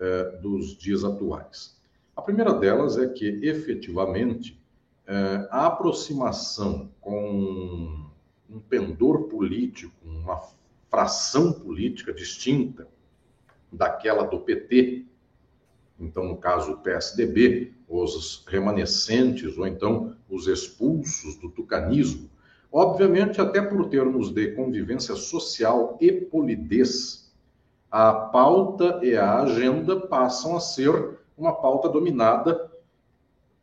[0.00, 1.76] eh, dos dias atuais.
[2.16, 4.60] A primeira delas é que, efetivamente,
[5.06, 8.06] eh, a aproximação com
[8.50, 10.40] um pendor político, uma
[10.90, 12.88] fração política distinta
[13.72, 15.04] daquela do PT,
[16.00, 22.30] então, no caso, o PSDB, os remanescentes, ou então os expulsos do tucanismo,
[22.70, 27.27] Obviamente, até por termos de convivência social e polidez,
[27.90, 32.70] a pauta e a agenda passam a ser uma pauta dominada,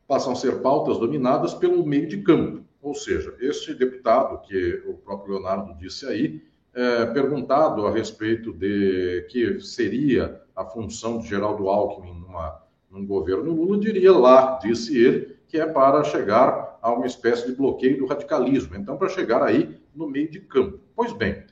[0.08, 2.64] passam a ser pautas dominadas pelo meio de campo.
[2.82, 6.42] Ou seja, este deputado, que o próprio Leonardo disse aí,
[6.74, 12.62] é, perguntado a respeito de que seria a função de Geraldo Alckmin numa,
[12.92, 17.56] num governo Lula, diria lá, disse ele, que é para chegar a uma espécie de
[17.56, 18.76] bloqueio do radicalismo.
[18.76, 20.80] Então, para chegar aí no meio de campo.
[20.96, 21.44] Pois bem,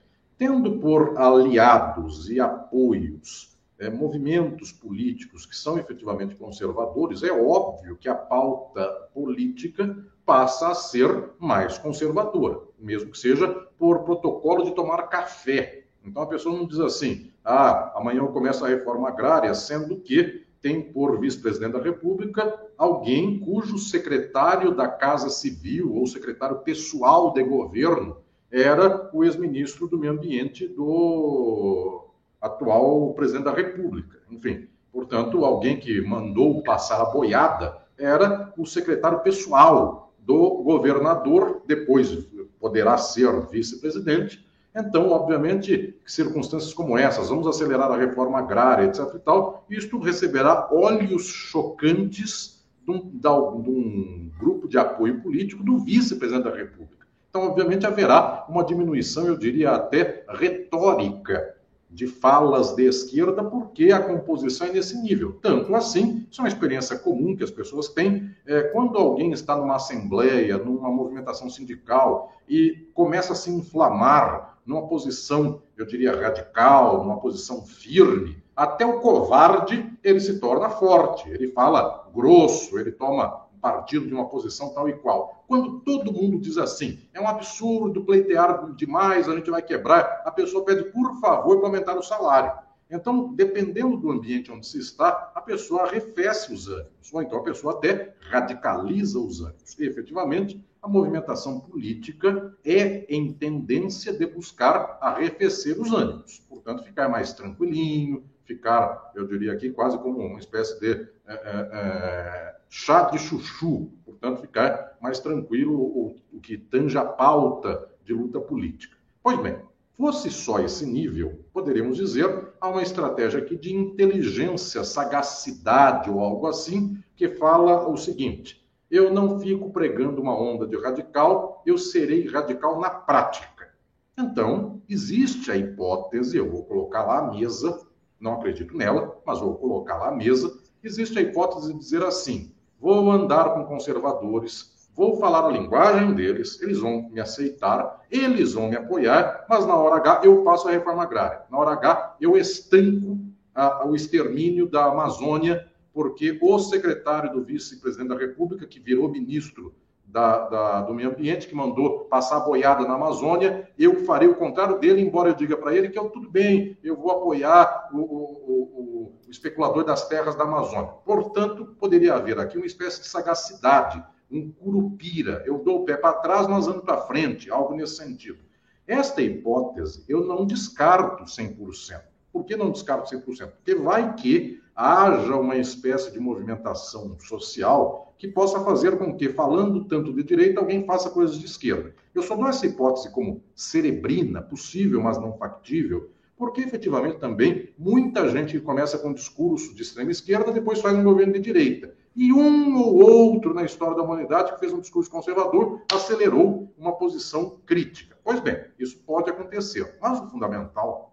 [0.43, 8.10] tendo por aliados e apoios é, movimentos políticos que são efetivamente conservadores, é óbvio que
[8.10, 13.47] a pauta política passa a ser mais conservadora, mesmo que seja
[13.79, 15.86] por protocolo de tomar café.
[16.03, 20.45] Então a pessoa não diz assim, ah, amanhã eu começo a reforma agrária, sendo que
[20.62, 27.41] tem por vice-presidente da República alguém cujo secretário da Casa Civil ou secretário pessoal de
[27.43, 28.23] governo
[28.54, 32.06] era o ex-ministro do Meio Ambiente do
[32.39, 34.20] atual presidente da República.
[34.30, 42.28] Enfim, portanto, alguém que mandou passar a boiada era o secretário pessoal do governador, depois
[42.60, 49.02] poderá ser vice-presidente, então, obviamente, circunstâncias como essas, vamos acelerar a reforma agrária, etc.
[49.16, 55.78] e tal, isto receberá olhos chocantes de um, de um grupo de apoio político do
[55.78, 57.03] vice-presidente da República.
[57.36, 61.56] Então, obviamente, haverá uma diminuição, eu diria até retórica,
[61.89, 65.39] de falas de esquerda, porque a composição é nesse nível.
[65.41, 68.30] Tanto assim, isso é uma experiência comum que as pessoas têm.
[68.46, 74.88] É, quando alguém está numa assembleia, numa movimentação sindical e começa a se inflamar numa
[74.88, 81.48] posição, eu diria, radical, numa posição firme, até o covarde ele se torna forte, ele
[81.48, 85.45] fala grosso, ele toma partido de uma posição tal e qual.
[85.47, 90.32] Quando todo mundo diz assim, é um absurdo pleitear demais, a gente vai quebrar, a
[90.32, 92.52] pessoa pede, por favor, para aumentar o salário.
[92.91, 97.43] Então, dependendo do ambiente onde se está, a pessoa arrefece os ânimos, ou então a
[97.43, 99.80] pessoa até radicaliza os ânimos.
[99.80, 106.39] E, efetivamente, a movimentação política é em tendência de buscar arrefecer os ânimos.
[106.49, 110.91] Portanto, ficar mais tranquilinho, ficar, eu diria aqui, quase como uma espécie de
[111.25, 113.91] é, é, é, chá de chuchu.
[114.06, 118.97] Portanto, ficar mais tranquilo o, o que tange a pauta de luta política.
[119.21, 119.58] Pois bem,
[119.95, 126.47] Fosse só esse nível, poderíamos dizer, há uma estratégia aqui de inteligência, sagacidade ou algo
[126.47, 132.27] assim, que fala o seguinte: eu não fico pregando uma onda de radical, eu serei
[132.27, 133.71] radical na prática.
[134.17, 137.79] Então, existe a hipótese, eu vou colocar lá a mesa,
[138.24, 142.52] não acredito nela, mas vou colocar lá a mesa, existe a hipótese de dizer assim:
[142.80, 148.70] vou andar com conservadores, vou falar a linguagem deles, eles vão me aceitar, eles vão
[148.70, 151.42] me apoiar, mas na hora H eu passo a reforma agrária.
[151.52, 153.20] Na hora H eu estanco
[153.54, 159.76] a, o extermínio da Amazônia, porque o secretário do vice-presidente da República, que virou ministro
[160.13, 164.78] da, da, do meio ambiente, que mandou passar boiada na Amazônia, eu farei o contrário
[164.78, 168.04] dele, embora eu diga para ele que eu, tudo bem, eu vou apoiar o, o,
[168.04, 170.91] o, o especulador das terras da Amazônia.
[171.04, 175.43] Portanto, poderia haver aqui uma espécie de sagacidade um curupira.
[175.47, 178.39] Eu dou o pé para trás, mas ando para frente, algo nesse sentido.
[178.88, 182.02] Esta hipótese eu não descarto 100%.
[182.34, 183.52] Por que não descarto 100%?
[183.52, 189.86] Porque vai que haja uma espécie de movimentação social que possa fazer com que, falando
[189.86, 191.93] tanto de direita, alguém faça coisas de esquerda.
[192.15, 198.28] Eu só dou essa hipótese como cerebrina, possível, mas não factível, porque efetivamente também muita
[198.30, 202.31] gente começa com um discurso de extrema esquerda, depois faz um governo de direita e
[202.31, 207.58] um ou outro na história da humanidade que fez um discurso conservador acelerou uma posição
[207.65, 208.17] crítica.
[208.23, 211.13] Pois bem, isso pode acontecer, mas o fundamental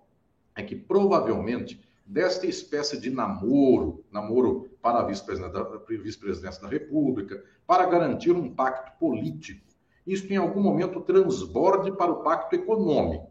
[0.60, 8.32] é que provavelmente desta espécie de namoro, namoro para a vice-presidência da República, para garantir
[8.32, 9.64] um pacto político,
[10.06, 13.30] isso em algum momento transborde para o pacto econômico.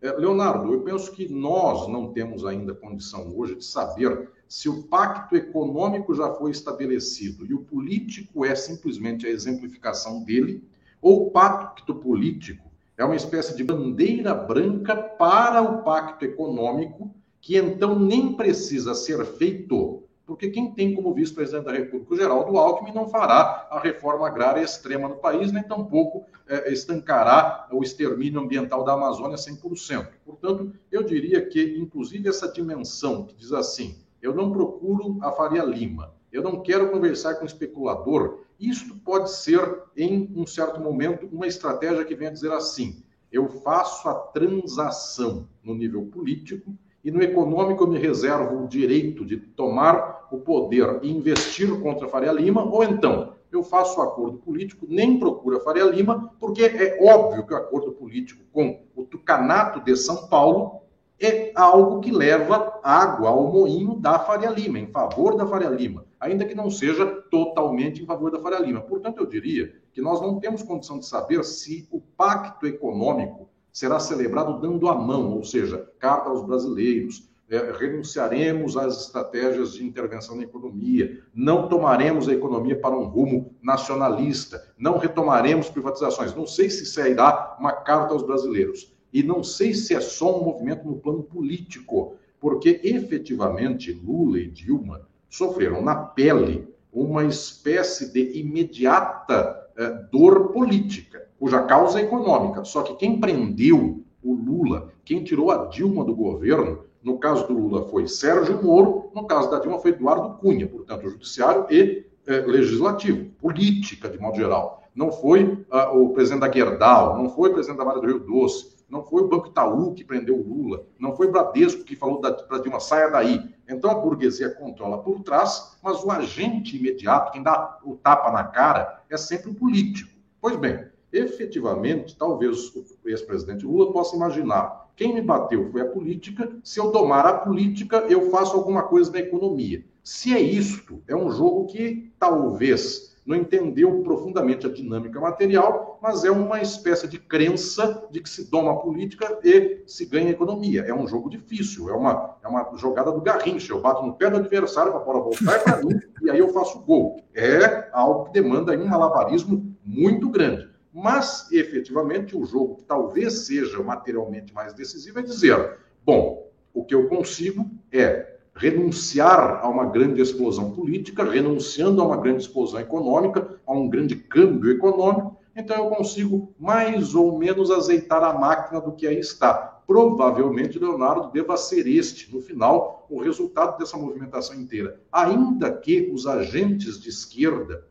[0.00, 4.84] É, Leonardo, eu penso que nós não temos ainda condição hoje de saber se o
[4.84, 10.64] pacto econômico já foi estabelecido e o político é simplesmente a exemplificação dele,
[11.02, 12.69] ou o pacto político
[13.00, 19.24] é uma espécie de bandeira branca para o pacto econômico, que então nem precisa ser
[19.24, 24.26] feito, porque quem tem como vice-presidente da República o Geraldo Alckmin não fará a reforma
[24.26, 30.06] agrária extrema no país, nem tampouco é, estancará o extermínio ambiental da Amazônia 100%.
[30.22, 35.64] Portanto, eu diria que, inclusive, essa dimensão que diz assim, eu não procuro a Faria
[35.64, 36.12] Lima.
[36.30, 42.04] Eu não quero conversar com especulador Isto pode ser, em um certo momento, uma estratégia
[42.04, 43.02] que venha dizer assim:
[43.32, 49.24] eu faço a transação no nível político e no econômico eu me reservo o direito
[49.24, 54.38] de tomar o poder e investir contra Faria Lima, ou então eu faço o acordo
[54.38, 59.80] político, nem procura Faria Lima, porque é óbvio que o acordo político com o Tucanato
[59.80, 60.82] de São Paulo
[61.18, 66.04] é algo que leva água ao moinho da Faria Lima, em favor da Faria Lima,
[66.20, 68.82] ainda que não seja totalmente em favor da Faria Lima.
[68.82, 73.98] Portanto, eu diria que nós não temos condição de saber se o pacto econômico será
[73.98, 80.36] celebrado dando a mão, ou seja, carta aos brasileiros, é, renunciaremos às estratégias de intervenção
[80.36, 86.34] na economia, não tomaremos a economia para um rumo nacionalista, não retomaremos privatizações.
[86.34, 88.94] Não sei se sairá uma carta aos brasileiros.
[89.12, 94.48] E não sei se é só um movimento no plano político, porque efetivamente Lula e
[94.48, 102.64] Dilma sofreram na pele uma espécie de imediata eh, dor política, cuja causa é econômica.
[102.64, 107.54] Só que quem prendeu o Lula, quem tirou a Dilma do governo, no caso do
[107.54, 112.40] Lula foi Sérgio Moro, no caso da Dilma foi Eduardo Cunha, portanto, judiciário e eh,
[112.40, 114.82] legislativo, política de modo geral.
[114.94, 118.18] Não foi ah, o presidente da Gerdau, não foi o presidente da Maria do Rio
[118.18, 121.94] Doce, não foi o Banco Itaú que prendeu o Lula, não foi o Bradesco que
[121.94, 123.40] falou para Dilma, saia daí.
[123.68, 128.44] Então a burguesia controla por trás, mas o agente imediato, quem dá o tapa na
[128.44, 130.10] cara, é sempre o político.
[130.40, 136.50] Pois bem, efetivamente, talvez o ex-presidente Lula possa imaginar: quem me bateu foi a política,
[136.64, 139.84] se eu domar a política, eu faço alguma coisa na economia.
[140.02, 146.24] Se é isto, é um jogo que talvez não entendeu profundamente a dinâmica material, mas
[146.24, 150.32] é uma espécie de crença de que se doma a política e se ganha a
[150.32, 150.82] economia.
[150.82, 153.72] É um jogo difícil, é uma, é uma jogada do garrincha.
[153.72, 156.48] Eu bato no pé do adversário para a bola voltar para mim e aí eu
[156.48, 157.22] faço gol.
[157.34, 160.68] É algo que demanda um malabarismo muito grande.
[160.92, 166.94] Mas, efetivamente, o jogo que talvez seja materialmente mais decisivo é dizer: bom, o que
[166.94, 173.58] eu consigo é renunciar a uma grande explosão política, renunciando a uma grande explosão econômica,
[173.66, 178.92] a um grande câmbio econômico, então eu consigo mais ou menos azeitar a máquina do
[178.92, 179.80] que aí está.
[179.86, 185.00] Provavelmente, Leonardo, deva ser este, no final, o resultado dessa movimentação inteira.
[185.10, 187.84] Ainda que os agentes de esquerda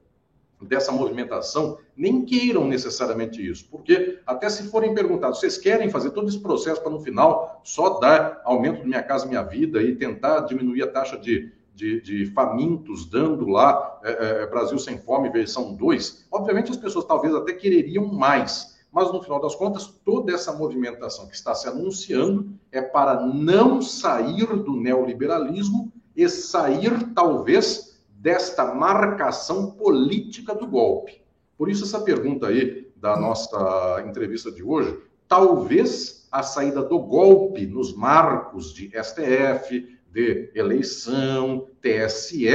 [0.61, 6.27] dessa movimentação nem queiram necessariamente isso, porque até se forem perguntados, vocês querem fazer todo
[6.27, 10.41] esse processo para no final só dar aumento do Minha Casa Minha Vida e tentar
[10.41, 15.73] diminuir a taxa de, de, de famintos, dando lá é, é, Brasil Sem Fome versão
[15.73, 20.51] 2, obviamente as pessoas talvez até quereriam mais, mas no final das contas, toda essa
[20.51, 27.88] movimentação que está se anunciando é para não sair do neoliberalismo e sair, talvez,
[28.19, 31.21] desta marcação política do golpe.
[31.57, 34.97] Por isso, essa pergunta aí da nossa entrevista de hoje,
[35.27, 42.45] talvez a saída do golpe nos marcos de STF, de eleição, TSE,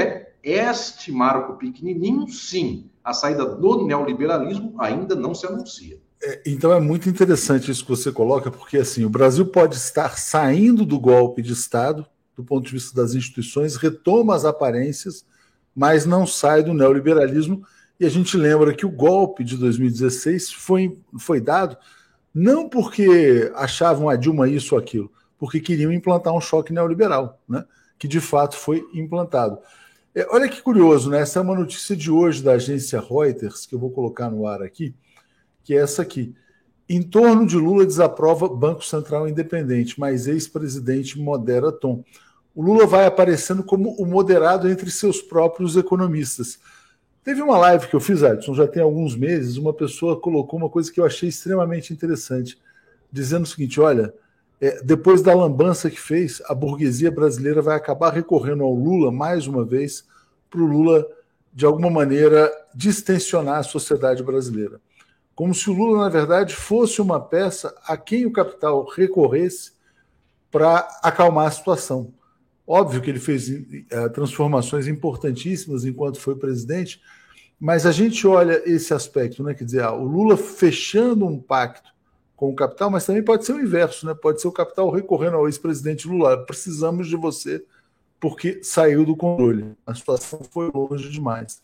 [0.43, 5.99] este marco pequenininho, sim, a saída do neoliberalismo ainda não se anuncia.
[6.23, 10.19] É, então é muito interessante isso que você coloca, porque assim o Brasil pode estar
[10.19, 12.07] saindo do golpe de Estado,
[12.37, 15.25] do ponto de vista das instituições, retoma as aparências,
[15.75, 17.65] mas não sai do neoliberalismo.
[17.99, 21.77] E a gente lembra que o golpe de 2016 foi, foi dado
[22.35, 27.65] não porque achavam a Dilma isso ou aquilo, porque queriam implantar um choque neoliberal, né?
[27.97, 29.59] que de fato foi implantado.
[30.13, 31.21] É, olha que curioso, né?
[31.21, 34.63] Essa é uma notícia de hoje da agência Reuters, que eu vou colocar no ar
[34.63, 34.95] aqui,
[35.63, 36.35] que é essa aqui.
[36.89, 42.05] Em torno de Lula desaprova Banco Central Independente, mas ex-presidente modera tom
[42.55, 46.59] o Lula vai aparecendo como o moderado entre seus próprios economistas.
[47.25, 50.69] Teve uma live que eu fiz, Edson, já tem alguns meses, uma pessoa colocou uma
[50.69, 52.61] coisa que eu achei extremamente interessante,
[53.11, 54.15] dizendo o seguinte: olha,
[54.61, 59.47] é, depois da lambança que fez, a burguesia brasileira vai acabar recorrendo ao Lula mais
[59.47, 60.07] uma vez
[60.49, 61.07] para o Lula,
[61.53, 64.81] de alguma maneira, distensionar a sociedade brasileira.
[65.35, 69.73] Como se o Lula, na verdade, fosse uma peça a quem o capital recorresse
[70.51, 72.13] para acalmar a situação.
[72.67, 77.01] Óbvio que ele fez uh, transformações importantíssimas enquanto foi presidente,
[77.61, 79.55] mas a gente olha esse aspecto, né?
[79.55, 81.93] Quer dizer, ah, o Lula fechando um pacto
[82.37, 84.15] com o capital, mas também pode ser o inverso, né?
[84.15, 86.45] Pode ser o capital recorrendo ao ex-presidente Lula.
[86.45, 87.65] Precisamos de você
[88.19, 89.77] porque saiu do controle.
[89.87, 91.63] A situação foi longe demais.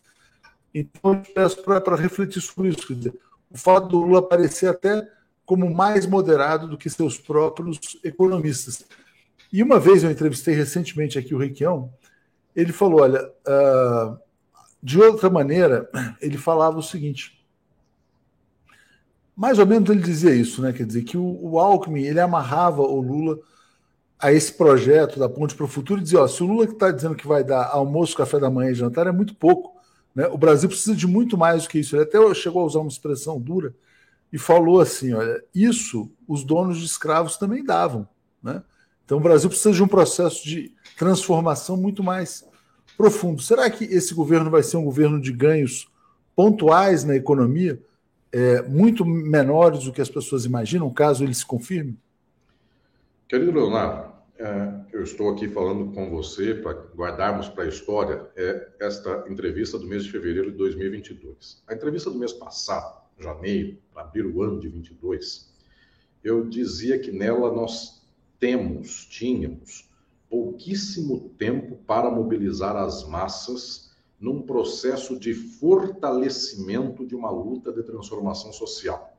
[0.73, 2.87] Então, eu peço para refletir sobre isso.
[2.87, 3.13] Quer dizer,
[3.49, 5.07] o fato do Lula aparecer até
[5.45, 8.85] como mais moderado do que seus próprios economistas.
[9.51, 11.91] E uma vez eu entrevistei recentemente aqui o Requião,
[12.55, 14.17] ele falou: olha, uh,
[14.81, 15.89] de outra maneira,
[16.21, 17.39] ele falava o seguinte.
[19.35, 20.71] Mais ou menos ele dizia isso, né?
[20.71, 23.39] Quer dizer, que o, o Alckmin ele amarrava o Lula
[24.19, 26.91] a esse projeto da Ponte para o Futuro e dizia: ó, se o Lula está
[26.91, 29.79] dizendo que vai dar almoço, café da manhã e jantar, é muito pouco.
[30.13, 30.27] Né?
[30.27, 31.95] O Brasil precisa de muito mais do que isso.
[31.95, 33.73] Ele até chegou a usar uma expressão dura
[34.31, 38.07] e falou assim: olha, isso os donos de escravos também davam.
[38.43, 38.61] Né?
[39.11, 42.47] Então o Brasil precisa de um processo de transformação muito mais
[42.95, 43.41] profundo.
[43.41, 45.91] Será que esse governo vai ser um governo de ganhos
[46.33, 47.77] pontuais na economia,
[48.31, 51.97] é, muito menores do que as pessoas imaginam, caso ele se confirme?
[53.27, 58.69] Querido Leonardo, é, eu estou aqui falando com você para guardarmos para a história é,
[58.79, 61.61] esta entrevista do mês de fevereiro de 2022.
[61.67, 65.53] A entrevista do mês passado, janeiro, para abrir o ano de 22,
[66.23, 68.00] eu dizia que nela nós
[68.41, 69.87] temos, tínhamos,
[70.27, 78.51] pouquíssimo tempo para mobilizar as massas num processo de fortalecimento de uma luta de transformação
[78.51, 79.15] social.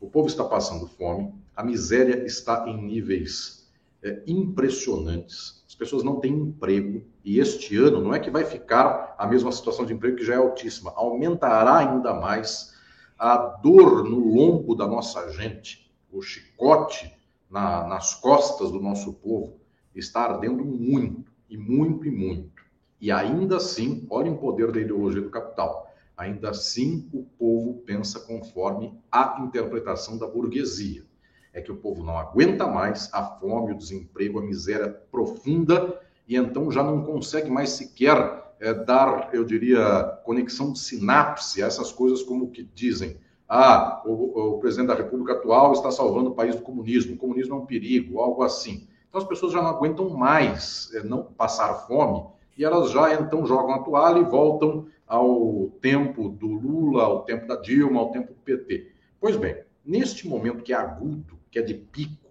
[0.00, 3.70] O povo está passando fome, a miséria está em níveis
[4.02, 9.14] é, impressionantes, as pessoas não têm emprego, e este ano não é que vai ficar
[9.16, 12.74] a mesma situação de emprego que já é altíssima, aumentará ainda mais
[13.16, 17.15] a dor no lombo da nossa gente, o chicote
[17.50, 19.60] na, nas costas do nosso povo
[19.94, 22.62] está ardendo muito, e muito, e muito.
[23.00, 25.86] E ainda assim, olhem o poder da ideologia do capital.
[26.16, 31.04] Ainda assim, o povo pensa conforme a interpretação da burguesia.
[31.52, 36.36] É que o povo não aguenta mais a fome, o desemprego, a miséria profunda, e
[36.36, 41.92] então já não consegue mais sequer é, dar, eu diria, conexão de sinapse a essas
[41.92, 43.18] coisas como que dizem.
[43.48, 47.54] Ah, o, o presidente da República atual está salvando o país do comunismo, o comunismo
[47.54, 48.88] é um perigo, algo assim.
[49.08, 52.26] Então as pessoas já não aguentam mais é, não passar fome
[52.58, 57.46] e elas já então jogam a toalha e voltam ao tempo do Lula, ao tempo
[57.46, 58.90] da Dilma, ao tempo do PT.
[59.20, 62.26] Pois bem, neste momento que é agudo, que é de pico,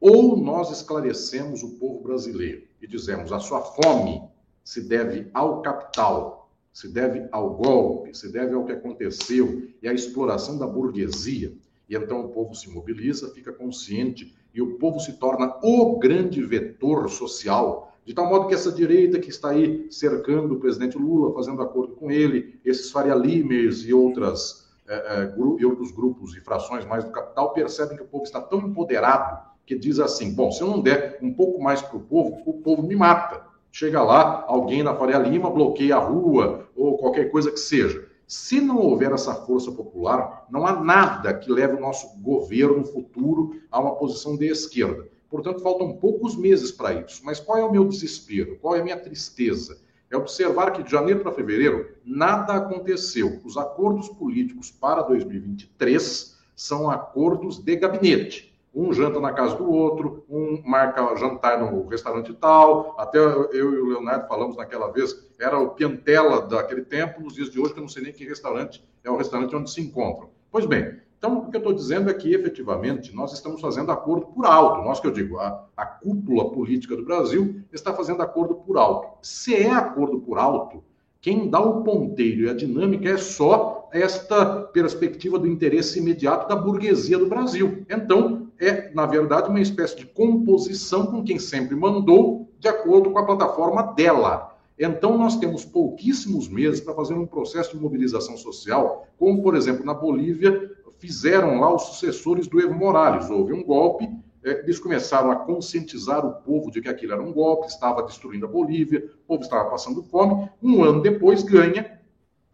[0.00, 4.22] ou nós esclarecemos o povo brasileiro e dizemos a sua fome
[4.64, 6.37] se deve ao capital,
[6.78, 11.52] se deve ao golpe, se deve ao que aconteceu e à exploração da burguesia.
[11.88, 16.40] E então o povo se mobiliza, fica consciente e o povo se torna o grande
[16.40, 21.34] vetor social, de tal modo que essa direita que está aí cercando o presidente Lula,
[21.34, 26.40] fazendo acordo com ele, esses Faria Limers e outras é, é, e outros grupos e
[26.40, 30.52] frações mais do capital percebem que o povo está tão empoderado que diz assim: bom,
[30.52, 33.47] se eu não der um pouco mais para o povo, o povo me mata.
[33.70, 38.06] Chega lá, alguém na Faria Lima bloqueia a rua ou qualquer coisa que seja.
[38.26, 43.60] Se não houver essa força popular, não há nada que leve o nosso governo futuro
[43.70, 45.08] a uma posição de esquerda.
[45.30, 47.22] Portanto, faltam poucos meses para isso.
[47.24, 48.58] Mas qual é o meu desespero?
[48.58, 49.78] Qual é a minha tristeza?
[50.10, 53.40] É observar que de janeiro para fevereiro nada aconteceu.
[53.44, 58.47] Os acordos políticos para 2023 são acordos de gabinete
[58.78, 62.94] um janta na casa do outro, um marca jantar no restaurante tal.
[62.96, 67.50] Até eu e o Leonardo falamos naquela vez, era o Piantela daquele tempo, nos dias
[67.50, 70.30] de hoje, que eu não sei nem que restaurante é o restaurante onde se encontram.
[70.48, 74.26] Pois bem, então o que eu estou dizendo é que efetivamente nós estamos fazendo acordo
[74.26, 74.84] por alto.
[74.84, 79.18] Nós que eu digo, a, a cúpula política do Brasil está fazendo acordo por alto.
[79.22, 80.84] Se é acordo por alto,
[81.20, 86.54] quem dá o ponteiro e a dinâmica é só esta perspectiva do interesse imediato da
[86.54, 87.84] burguesia do Brasil.
[87.90, 93.18] Então, é, na verdade, uma espécie de composição com quem sempre mandou, de acordo com
[93.18, 94.56] a plataforma dela.
[94.78, 99.84] Então, nós temos pouquíssimos meses para fazer um processo de mobilização social, como, por exemplo,
[99.84, 103.30] na Bolívia, fizeram lá os sucessores do Evo Morales.
[103.30, 104.08] Houve um golpe,
[104.44, 108.46] é, eles começaram a conscientizar o povo de que aquilo era um golpe, estava destruindo
[108.46, 110.48] a Bolívia, o povo estava passando fome.
[110.62, 111.98] Um ano depois, ganha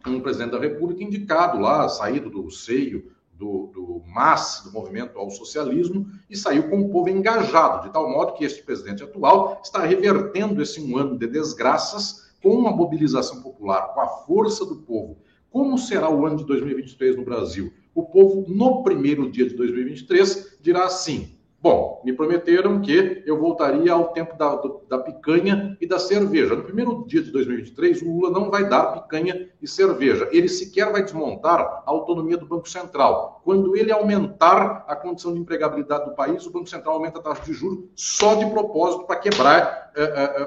[0.06, 5.30] um presidente da República indicado lá, saído do seio do, do MAS, do movimento ao
[5.30, 9.84] socialismo, e saiu com o povo engajado, de tal modo que este presidente atual está
[9.84, 15.18] revertendo esse um ano de desgraças com uma mobilização popular, com a força do povo.
[15.50, 17.72] Como será o ano de 2023 no Brasil?
[17.94, 23.90] O povo, no primeiro dia de 2023, dirá assim: Bom, me prometeram que eu voltaria
[23.90, 24.54] ao tempo da,
[24.86, 26.54] da picanha e da cerveja.
[26.54, 30.28] No primeiro dia de 2023, o Lula não vai dar picanha e cerveja.
[30.30, 33.40] Ele sequer vai desmontar a autonomia do Banco Central.
[33.42, 37.44] Quando ele aumentar a condição de empregabilidade do país, o Banco Central aumenta a taxa
[37.44, 39.83] de juros só de propósito para quebrar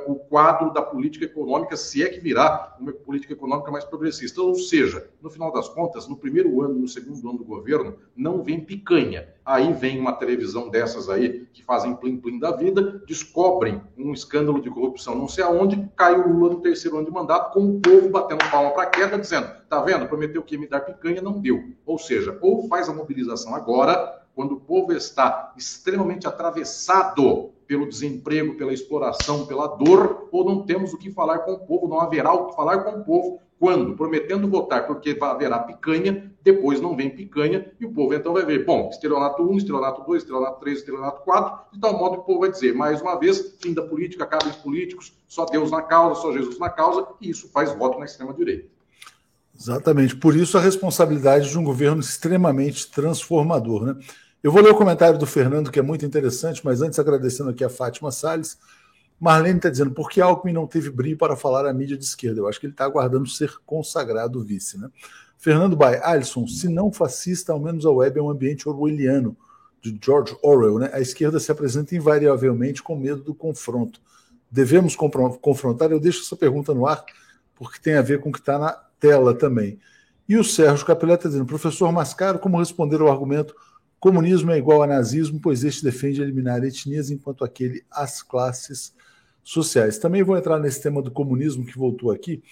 [0.06, 4.41] o quadro da política econômica, se é que virá uma política econômica mais progressista.
[4.41, 8.43] Ou seja, no final das contas, no primeiro ano, no segundo ano do governo, não
[8.43, 9.30] vem picanha.
[9.45, 14.70] Aí vem uma televisão dessas aí que fazem plim-plim da vida, descobrem um escândalo de
[14.70, 18.10] corrupção não sei aonde, cai o Lula no terceiro ano de mandato, com o povo
[18.10, 21.39] batendo palma para a queda, dizendo, tá vendo, prometeu que ia me dar picanha, não
[21.39, 21.64] deu.
[21.86, 28.55] Ou seja, ou faz a mobilização agora, quando o povo está extremamente atravessado pelo desemprego,
[28.55, 32.34] pela exploração, pela dor, ou não temos o que falar com o povo, não haverá
[32.34, 37.09] o que falar com o povo quando, prometendo votar porque haverá picanha, depois não vem
[37.09, 41.22] picanha, e o povo então vai ver, bom, estelionato 1, estelionato 2, estelionato 3, estelionato
[41.24, 44.24] 4, de tal modo que o povo vai dizer, mais uma vez, fim da política,
[44.24, 47.99] acabem os políticos, só Deus na causa, só Jesus na causa, e isso faz voto
[47.99, 48.70] na extrema-direita.
[49.59, 53.95] Exatamente, por isso a responsabilidade de um governo extremamente transformador, né?
[54.48, 57.66] Eu vou ler o comentário do Fernando, que é muito interessante, mas antes agradecendo aqui
[57.66, 58.58] a Fátima Salles.
[59.20, 62.39] Marlene está dizendo, por que Alckmin não teve brilho para falar à mídia de esquerda?
[62.39, 64.89] Eu acho que ele está aguardando ser consagrado vice, né?
[65.38, 69.36] Fernando Bay, Alisson, se não fascista, ao menos a web é um ambiente orwelliano,
[69.82, 70.91] de George Orwell, né?
[70.93, 74.00] A esquerda se apresenta invariavelmente com medo do confronto.
[74.50, 75.91] Devemos confrontar?
[75.91, 77.04] Eu deixo essa pergunta no ar,
[77.54, 79.78] porque tem a ver com o que está na tela também.
[80.26, 83.54] E o Sérgio Capelé está dizendo, professor Mascaro, como responder ao argumento
[84.00, 88.93] comunismo é igual a nazismo, pois este defende eliminar etnias, enquanto aquele as classes
[89.43, 89.98] sociais.
[89.98, 92.43] Também vou entrar nesse tema do comunismo que voltou aqui,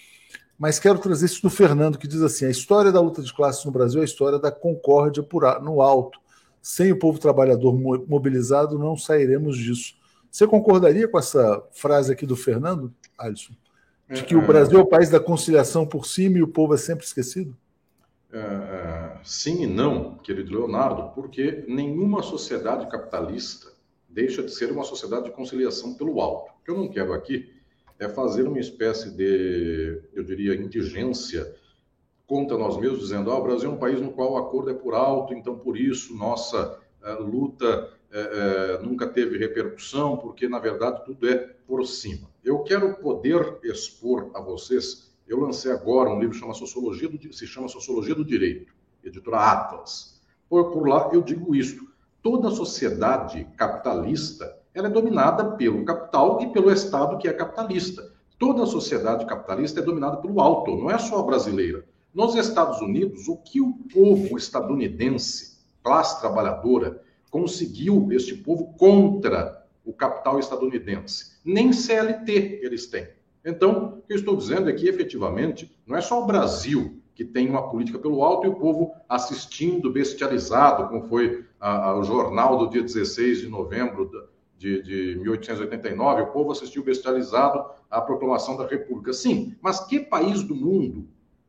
[0.57, 3.65] mas quero trazer isso do Fernando, que diz assim: a história da luta de classes
[3.65, 6.19] no Brasil é a história da concórdia por, no alto.
[6.61, 7.77] Sem o povo trabalhador
[8.07, 9.95] mobilizado, não sairemos disso.
[10.31, 13.53] Você concordaria com essa frase aqui do Fernando, Alisson?
[14.09, 16.73] De que o é, Brasil é o país da conciliação por cima e o povo
[16.73, 17.55] é sempre esquecido?
[18.31, 23.71] É, sim e não, querido Leonardo, porque nenhuma sociedade capitalista
[24.09, 26.51] deixa de ser uma sociedade de conciliação pelo alto.
[26.51, 27.53] O que eu não quero aqui
[27.99, 31.53] é fazer uma espécie de, eu diria, indigência
[32.27, 34.73] contra nós mesmos, dizendo: ah, o Brasil é um país no qual o acordo é
[34.73, 40.59] por alto, então por isso nossa uh, luta uh, uh, nunca teve repercussão, porque na
[40.59, 42.29] verdade tudo é por cima.
[42.43, 45.13] Eu quero poder expor a vocês.
[45.27, 48.73] Eu lancei agora um livro chama Sociologia do, se chama Sociologia do Direito,
[49.03, 50.21] editora Atlas.
[50.47, 51.87] Por, por lá eu digo isso.
[52.21, 58.11] Toda sociedade capitalista ela é dominada pelo capital e pelo Estado que é capitalista.
[58.37, 61.85] Toda sociedade capitalista é dominada pelo alto, não é só a brasileira.
[62.13, 67.01] Nos Estados Unidos, o que o povo estadunidense, classe trabalhadora,
[67.31, 71.37] conseguiu este povo contra o capital estadunidense?
[71.43, 73.07] Nem CLT eles têm.
[73.45, 77.23] Então, o que eu estou dizendo é que, efetivamente, não é só o Brasil que
[77.23, 82.03] tem uma política pelo alto e o povo assistindo, bestializado, como foi a, a, o
[82.03, 84.11] jornal do dia 16 de novembro
[84.57, 89.13] de, de 1889, o povo assistiu bestializado à proclamação da República.
[89.13, 91.07] Sim, mas que país do mundo,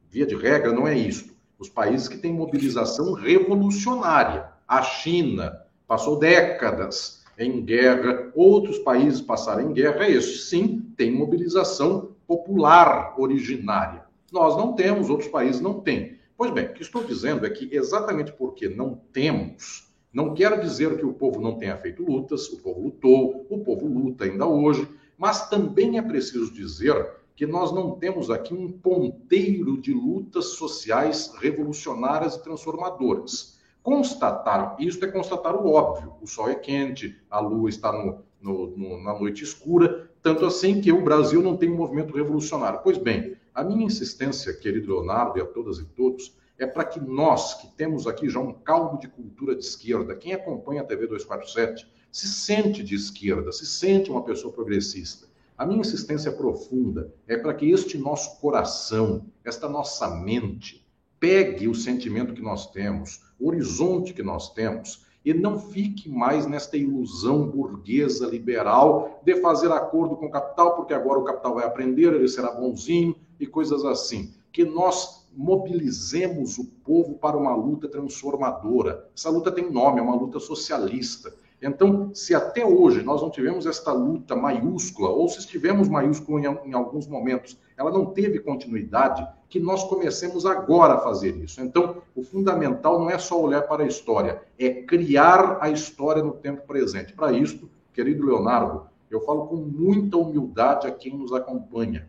[0.08, 1.34] via de regra, não é isto?
[1.58, 4.48] Os países que têm mobilização revolucionária.
[4.68, 12.10] A China passou décadas em guerra, outros países passaram em guerra, este sim tem mobilização
[12.26, 14.04] popular originária.
[14.32, 16.16] Nós não temos, outros países não têm.
[16.36, 20.96] Pois bem, o que estou dizendo é que exatamente porque não temos não quero dizer
[20.96, 24.88] que o povo não tenha feito lutas, o povo lutou, o povo luta ainda hoje,
[25.18, 31.34] mas também é preciso dizer que nós não temos aqui um ponteiro de lutas sociais
[31.38, 33.55] revolucionárias e transformadoras.
[33.86, 36.14] Constatar isto é constatar o óbvio.
[36.20, 40.80] O sol é quente, a lua está no, no, no, na noite escura, tanto assim
[40.80, 42.80] que o Brasil não tem um movimento revolucionário.
[42.82, 46.98] Pois bem, a minha insistência, querido Leonardo e a todas e todos, é para que
[46.98, 51.06] nós, que temos aqui já um caldo de cultura de esquerda, quem acompanha a TV
[51.06, 55.28] 247, se sente de esquerda, se sente uma pessoa progressista.
[55.56, 60.84] A minha insistência profunda é para que este nosso coração, esta nossa mente,
[61.18, 66.46] pegue o sentimento que nós temos, o horizonte que nós temos, e não fique mais
[66.46, 71.66] nesta ilusão burguesa liberal de fazer acordo com o capital, porque agora o capital vai
[71.66, 74.32] aprender, ele será bonzinho e coisas assim.
[74.52, 79.10] Que nós mobilizemos o povo para uma luta transformadora.
[79.14, 81.34] Essa luta tem nome, é uma luta socialista.
[81.60, 86.46] Então, se até hoje nós não tivemos esta luta maiúscula, ou se estivemos maiúsculo em,
[86.68, 91.60] em, alguns momentos, ela não teve continuidade, que nós comecemos agora a fazer isso.
[91.60, 96.32] Então, o fundamental não é só olhar para a história, é criar a história no
[96.32, 97.12] tempo presente.
[97.12, 102.08] Para isso, querido Leonardo, eu falo com muita humildade a quem nos acompanha.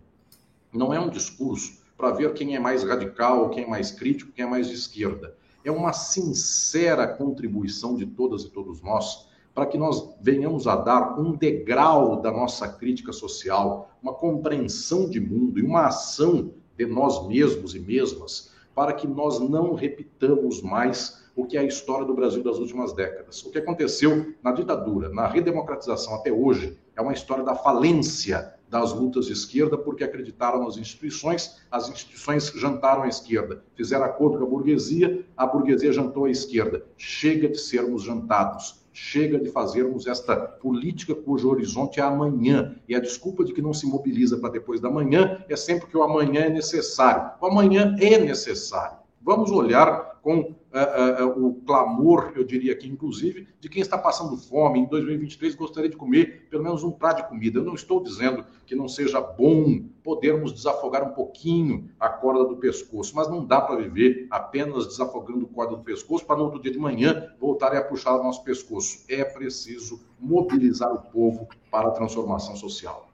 [0.74, 4.46] Não é um discurso para ver quem é mais radical, quem é mais crítico, quem
[4.46, 5.36] é mais de esquerda.
[5.64, 9.27] É uma sincera contribuição de todas e todos nós
[9.58, 15.20] para que nós venhamos a dar um degrau da nossa crítica social, uma compreensão de
[15.20, 21.24] mundo e uma ação de nós mesmos e mesmas, para que nós não repitamos mais
[21.36, 23.44] o que é a história do Brasil das últimas décadas.
[23.44, 28.94] O que aconteceu na ditadura, na redemocratização até hoje, é uma história da falência das
[28.94, 34.44] lutas de esquerda porque acreditaram nas instituições, as instituições jantaram à esquerda, fizeram acordo com
[34.44, 36.86] a burguesia, a burguesia jantou à esquerda.
[36.96, 42.76] Chega de sermos jantados, chega de fazermos esta política cujo horizonte é amanhã.
[42.90, 45.96] E a desculpa de que não se mobiliza para depois da manhã é sempre que
[45.96, 47.30] o amanhã é necessário.
[47.40, 48.98] O amanhã é necessário.
[49.22, 54.38] Vamos olhar com uh, uh, o clamor, eu diria aqui, inclusive, de quem está passando
[54.38, 54.80] fome.
[54.80, 57.60] Em 2023 gostaria de comer pelo menos um prato de comida.
[57.60, 62.58] Eu não estou dizendo que não seja bom podermos desafogar um pouquinho a corda do
[62.58, 66.62] pescoço, mas não dá para viver apenas desafogando a corda do pescoço para no outro
[66.62, 69.06] dia de manhã voltarem a puxar o nosso pescoço.
[69.10, 73.10] É preciso mobilizar o povo para a transformação social.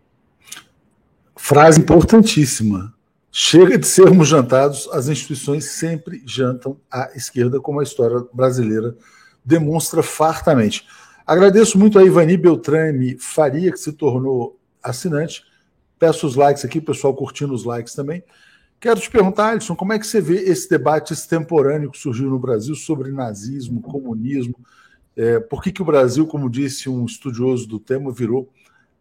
[1.36, 2.94] Frase importantíssima.
[3.36, 8.96] Chega de sermos jantados, as instituições sempre jantam à esquerda, como a história brasileira
[9.44, 10.86] demonstra fartamente.
[11.26, 15.44] Agradeço muito a Ivani Beltrame Faria, que se tornou assinante.
[15.98, 18.24] Peço os likes aqui, pessoal curtindo os likes também.
[18.80, 22.38] Quero te perguntar, Alisson, como é que você vê esse debate extemporâneo que surgiu no
[22.38, 24.54] Brasil sobre nazismo, comunismo?
[25.18, 28.54] É, por que, que o Brasil, como disse um estudioso do tema, virou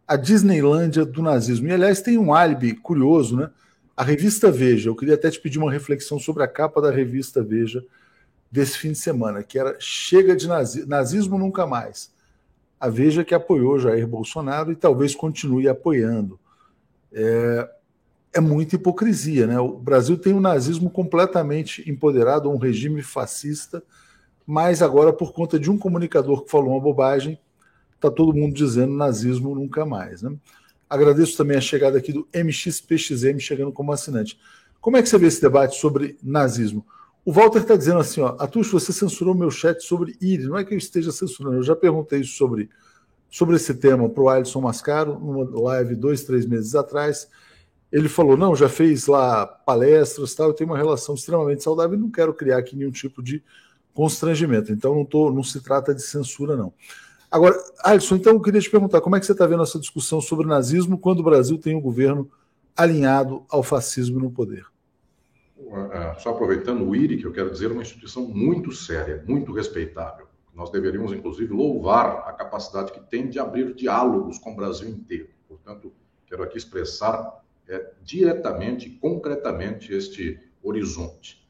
[0.07, 1.67] a Disneylândia do nazismo?
[1.67, 3.51] E, aliás, tem um álibi curioso, né?
[3.95, 7.43] A revista Veja, eu queria até te pedir uma reflexão sobre a capa da revista
[7.43, 7.85] Veja
[8.51, 12.11] desse fim de semana, que era Chega de nazismo, nazismo nunca mais.
[12.79, 16.39] A Veja que apoiou Jair Bolsonaro e talvez continue apoiando.
[17.11, 17.69] É,
[18.33, 19.59] é muita hipocrisia, né?
[19.59, 23.83] O Brasil tem um nazismo completamente empoderado, um regime fascista,
[24.45, 27.39] mas agora, por conta de um comunicador que falou uma bobagem,
[27.95, 30.23] está todo mundo dizendo nazismo nunca mais.
[30.23, 30.35] Né?
[30.93, 34.39] Agradeço também a chegada aqui do MXPXM chegando como assinante.
[34.79, 36.85] Como é que você vê esse debate sobre nazismo?
[37.25, 40.43] O Walter está dizendo assim, ó, Atucho, você censurou meu chat sobre IRI.
[40.43, 42.69] Não é que eu esteja censurando, eu já perguntei isso sobre,
[43.27, 47.27] sobre esse tema para o Alisson Mascaro, numa live dois, três meses atrás.
[47.91, 52.01] Ele falou, não, já fez lá palestras, tal, eu tenho uma relação extremamente saudável e
[52.01, 53.43] não quero criar aqui nenhum tipo de
[53.95, 54.71] constrangimento.
[54.71, 56.71] Então não, tô, não se trata de censura, não.
[57.33, 60.21] Agora, Alisson, então eu queria te perguntar como é que você está vendo essa discussão
[60.21, 62.29] sobre nazismo quando o Brasil tem um governo
[62.77, 64.63] alinhado ao fascismo no poder?
[65.91, 69.51] É, só aproveitando o IRI, que eu quero dizer, é uma instituição muito séria, muito
[69.51, 70.27] respeitável.
[70.53, 75.29] Nós deveríamos, inclusive, louvar a capacidade que tem de abrir diálogos com o Brasil inteiro.
[75.49, 75.91] Portanto,
[76.27, 81.43] quero aqui expressar é, diretamente, concretamente, este horizonte.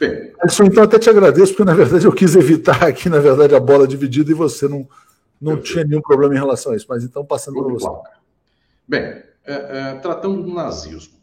[0.00, 3.54] Bem, Alisson, então até te agradeço, porque na verdade eu quis evitar aqui, na verdade,
[3.54, 4.88] a bola dividida e você não,
[5.40, 6.86] não tinha nenhum problema em relação a isso.
[6.88, 7.88] Mas então, passando para você.
[8.86, 11.18] Bem, é, é, tratando do nazismo.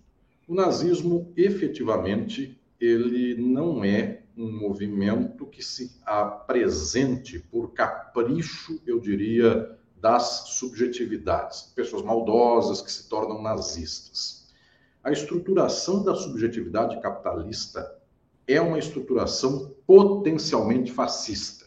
[0.48, 9.78] O nazismo, efetivamente, ele não é um movimento que se apresente por capricho, eu diria,
[10.00, 11.74] das subjetividades.
[11.76, 14.46] Pessoas maldosas que se tornam nazistas.
[15.04, 17.96] A estruturação da subjetividade capitalista
[18.48, 21.65] é uma estruturação potencialmente fascista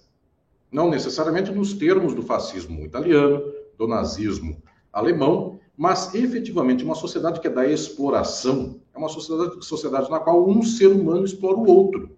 [0.71, 3.43] não necessariamente nos termos do fascismo italiano,
[3.77, 4.62] do nazismo
[4.93, 10.49] alemão, mas efetivamente uma sociedade que é da exploração, é uma sociedade, sociedade na qual
[10.49, 12.16] um ser humano explora o outro.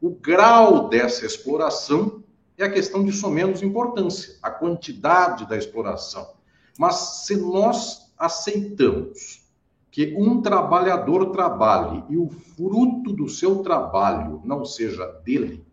[0.00, 2.22] O grau dessa exploração
[2.56, 6.26] é a questão de somenos importância, a quantidade da exploração.
[6.78, 9.42] Mas se nós aceitamos
[9.90, 15.64] que um trabalhador trabalhe e o fruto do seu trabalho não seja dele,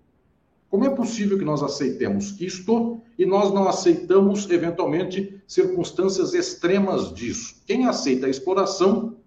[0.69, 7.61] como é possível que nós aceitemos isto e nós não aceitamos, eventualmente, circunstâncias extremas disso?
[7.65, 9.17] Quem aceita a exploração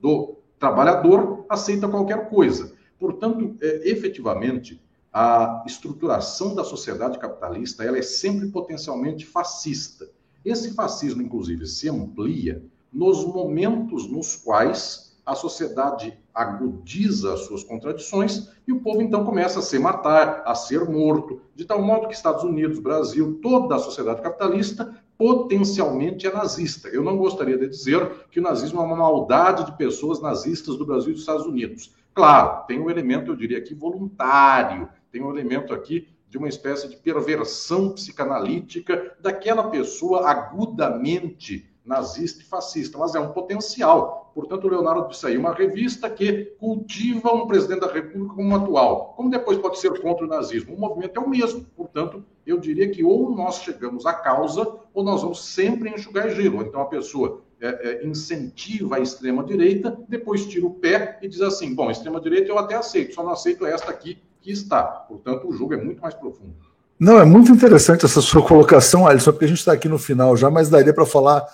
[0.00, 2.72] do trabalhador aceita qualquer coisa.
[2.98, 4.82] Portanto, é, efetivamente,
[5.12, 10.10] a estruturação da sociedade capitalista ela é sempre potencialmente fascista.
[10.44, 18.48] Esse fascismo, inclusive, se amplia nos momentos nos quais a sociedade agudiza as suas contradições
[18.66, 22.14] e o povo então começa a se matar, a ser morto, de tal modo que
[22.14, 26.88] Estados Unidos, Brasil, toda a sociedade capitalista potencialmente é nazista.
[26.88, 30.86] Eu não gostaria de dizer que o nazismo é uma maldade de pessoas nazistas do
[30.86, 31.94] Brasil e dos Estados Unidos.
[32.14, 36.88] Claro, tem um elemento, eu diria aqui, voluntário, tem um elemento aqui de uma espécie
[36.88, 44.27] de perversão psicanalítica daquela pessoa agudamente nazista e fascista, mas é um potencial.
[44.38, 49.14] Portanto, o Leonardo disse aí, uma revista que cultiva um presidente da República como atual.
[49.16, 50.76] Como depois pode ser contra o nazismo?
[50.76, 51.66] O movimento é o mesmo.
[51.76, 56.62] Portanto, eu diria que ou nós chegamos à causa, ou nós vamos sempre enxugar gelo.
[56.62, 61.74] Então, a pessoa é, é, incentiva a extrema-direita, depois tira o pé e diz assim:
[61.74, 64.84] bom, extrema-direita eu até aceito, só não aceito esta aqui, que está.
[64.84, 66.54] Portanto, o jogo é muito mais profundo.
[66.96, 70.36] Não, é muito interessante essa sua colocação, Alisson, porque a gente está aqui no final
[70.36, 71.44] já, mas daria para falar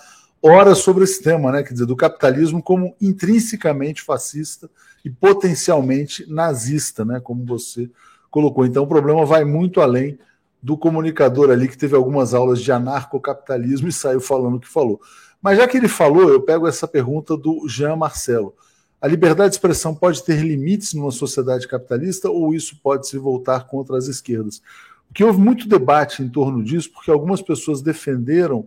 [0.45, 1.63] horas sobre esse tema, né?
[1.63, 4.69] Quer dizer, do capitalismo como intrinsecamente fascista
[5.03, 7.19] e potencialmente nazista, né?
[7.19, 7.91] Como você
[8.31, 8.67] colocou.
[8.67, 10.19] Então, o problema vai muito além
[10.63, 15.01] do comunicador ali que teve algumas aulas de anarcocapitalismo e saiu falando o que falou.
[15.41, 18.55] Mas já que ele falou, eu pego essa pergunta do Jean Marcelo.
[19.01, 23.67] A liberdade de expressão pode ter limites numa sociedade capitalista ou isso pode se voltar
[23.67, 24.63] contra as esquerdas?
[25.09, 28.67] Porque houve muito debate em torno disso, porque algumas pessoas defenderam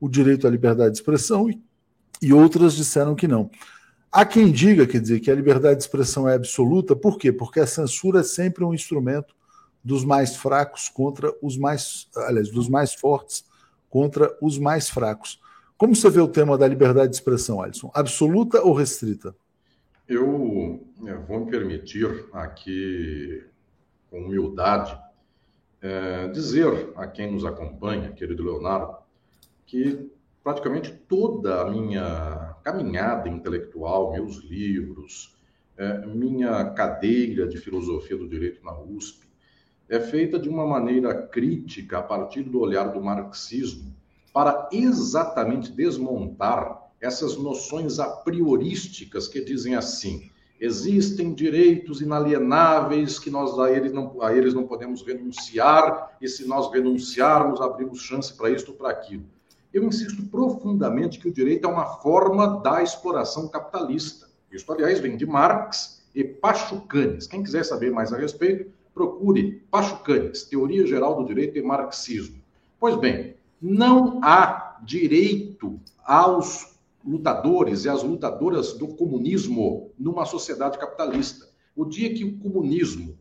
[0.00, 1.60] o direito à liberdade de expressão e,
[2.20, 3.50] e outras disseram que não.
[4.10, 7.30] Há quem diga, quer dizer, que a liberdade de expressão é absoluta, por quê?
[7.30, 9.34] Porque a censura é sempre um instrumento
[9.84, 13.44] dos mais fracos contra os mais, aliás, dos mais fortes
[13.88, 15.40] contra os mais fracos.
[15.76, 17.90] Como você vê o tema da liberdade de expressão, Alisson?
[17.94, 19.34] Absoluta ou restrita?
[20.08, 23.44] Eu é, vou me permitir aqui,
[24.10, 24.98] com humildade,
[25.80, 28.96] é, dizer a quem nos acompanha, querido Leonardo,
[29.68, 30.10] que
[30.42, 35.36] praticamente toda a minha caminhada intelectual, meus livros,
[35.76, 39.28] é, minha cadeira de filosofia do direito na USP,
[39.86, 43.94] é feita de uma maneira crítica a partir do olhar do marxismo
[44.32, 53.58] para exatamente desmontar essas noções a priorísticas que dizem assim: existem direitos inalienáveis que nós
[53.58, 58.48] a eles não, a eles não podemos renunciar, e se nós renunciarmos, abrimos chance para
[58.48, 59.24] isto ou para aquilo.
[59.72, 64.28] Eu insisto profundamente que o direito é uma forma da exploração capitalista.
[64.50, 67.26] Isso, aliás, vem de Marx e Pachucanes.
[67.26, 72.42] Quem quiser saber mais a respeito, procure Pachucanes, Teoria Geral do Direito e Marxismo.
[72.80, 81.46] Pois bem, não há direito aos lutadores e as lutadoras do comunismo numa sociedade capitalista.
[81.76, 83.17] O dia que o comunismo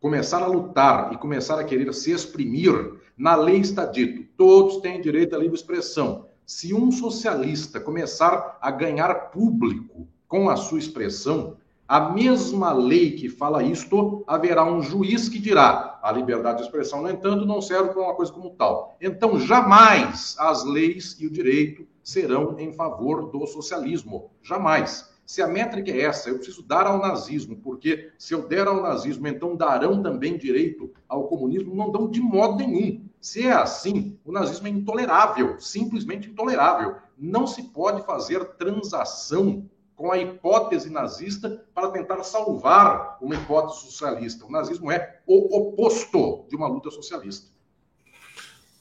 [0.00, 5.00] começar a lutar e começar a querer se exprimir, na lei está dito: todos têm
[5.00, 6.26] direito à livre expressão.
[6.46, 13.28] Se um socialista começar a ganhar público com a sua expressão, a mesma lei que
[13.28, 17.90] fala isto, haverá um juiz que dirá: a liberdade de expressão, no entanto, não serve
[17.90, 18.96] para uma coisa como tal.
[19.00, 24.30] Então, jamais as leis e o direito serão em favor do socialismo.
[24.42, 25.09] Jamais.
[25.30, 28.82] Se a métrica é essa, eu preciso dar ao nazismo, porque se eu der ao
[28.82, 33.04] nazismo, então darão também direito ao comunismo, não dão de modo nenhum.
[33.20, 36.96] Se é assim, o nazismo é intolerável, simplesmente intolerável.
[37.16, 44.44] Não se pode fazer transação com a hipótese nazista para tentar salvar uma hipótese socialista.
[44.44, 47.46] O nazismo é o oposto de uma luta socialista.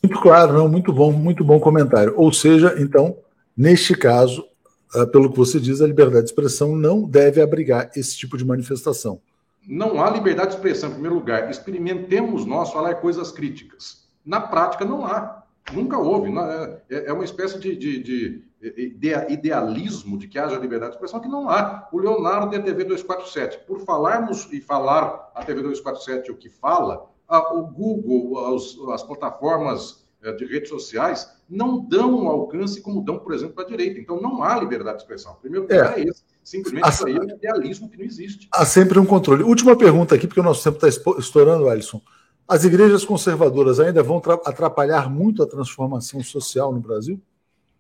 [0.02, 2.16] Muito claro, não, muito bom, muito bom comentário.
[2.18, 3.18] Ou seja, então,
[3.56, 4.50] neste caso,
[5.12, 9.22] pelo que você diz, a liberdade de expressão não deve abrigar esse tipo de manifestação.
[9.68, 11.50] Não há liberdade de expressão, em primeiro lugar.
[11.50, 14.08] Experimentemos nós falar coisas críticas.
[14.26, 15.44] Na prática, não há.
[15.72, 16.32] Nunca houve.
[16.36, 18.44] É, é, é uma espécie de, de, de
[19.30, 21.88] idealismo de que haja liberdade de expressão que não há.
[21.92, 23.60] O Leonardo e a TV 247.
[23.68, 30.04] Por falarmos e falar a TV 247 o que fala, o Google, as, as plataformas
[30.38, 34.00] de redes sociais não dão um alcance como dão, por exemplo, para a direita.
[34.00, 35.34] Então não há liberdade de expressão.
[35.34, 36.24] O primeiro lugar é, é esse.
[36.44, 38.48] Simplesmente isso aí é um idealismo que não existe.
[38.52, 39.44] Há sempre um controle.
[39.44, 42.02] Última pergunta aqui, porque o nosso tempo está estourando, Alisson.
[42.48, 47.22] As igrejas conservadoras ainda vão atrapalhar muito a transformação social no Brasil?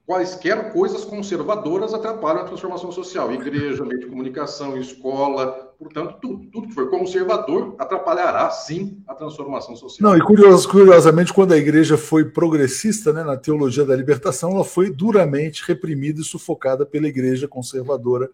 [0.09, 3.31] Quaisquer coisas conservadoras atrapalham a transformação social.
[3.31, 9.75] Igreja, meio de comunicação, escola, portanto, tudo, tudo que for conservador atrapalhará, sim, a transformação
[9.75, 10.09] social.
[10.09, 14.63] Não, e curios, curiosamente, quando a igreja foi progressista né, na teologia da libertação, ela
[14.63, 18.31] foi duramente reprimida e sufocada pela igreja conservadora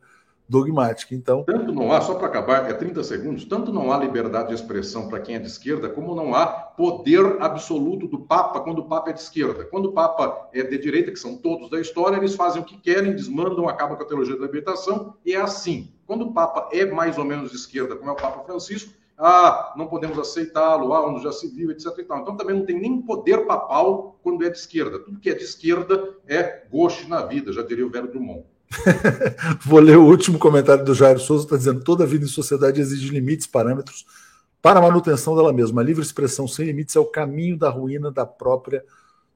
[0.47, 1.15] dogmática.
[1.15, 4.55] Então, tanto não há, só para acabar, é 30 segundos, tanto não há liberdade de
[4.55, 8.85] expressão para quem é de esquerda, como não há poder absoluto do Papa quando o
[8.85, 9.65] Papa é de esquerda.
[9.65, 12.77] Quando o Papa é de direita, que são todos da história, eles fazem o que
[12.77, 15.91] querem, desmandam, acabam com a teologia da libertação, e é assim.
[16.05, 19.73] Quando o Papa é mais ou menos de esquerda, como é o Papa Francisco, ah,
[19.77, 21.87] não podemos aceitá-lo, ah, onde já se viu, etc.
[21.99, 24.99] Então também não tem nem poder papal quando é de esquerda.
[24.99, 28.43] Tudo que é de esquerda é goste na vida, já diria o velho Drummond.
[29.65, 33.09] Vou ler o último comentário do Jairo Souza, está dizendo: toda vida em sociedade exige
[33.09, 34.05] limites, parâmetros
[34.61, 35.81] para a manutenção dela mesma.
[35.81, 38.83] A livre expressão sem limites é o caminho da ruína da própria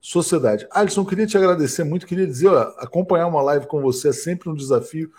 [0.00, 0.66] sociedade.
[0.70, 4.54] Alisson, queria te agradecer muito, queria dizer, acompanhar uma live com você é sempre um
[4.54, 5.10] desafio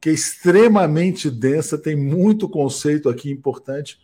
[0.00, 3.98] que é extremamente densa, tem muito conceito aqui importante,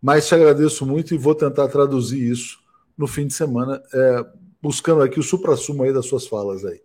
[0.00, 2.58] mas te agradeço muito e vou tentar traduzir isso
[2.96, 4.24] no fim de semana, é,
[4.60, 6.80] buscando aqui o supra-sumo aí das suas falas aí.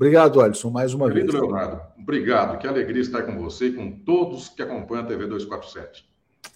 [0.00, 1.44] Obrigado, Alisson, mais uma Querido vez.
[1.44, 2.56] Leonardo, obrigado.
[2.56, 6.08] Que alegria estar com você e com todos que acompanham a TV 247.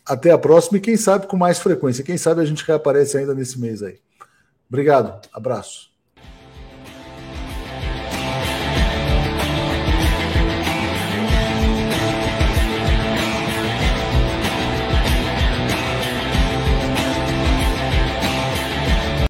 [0.07, 2.03] Até a próxima e quem sabe com mais frequência.
[2.03, 3.99] Quem sabe a gente reaparece ainda nesse mês aí.
[4.67, 5.94] Obrigado, abraço.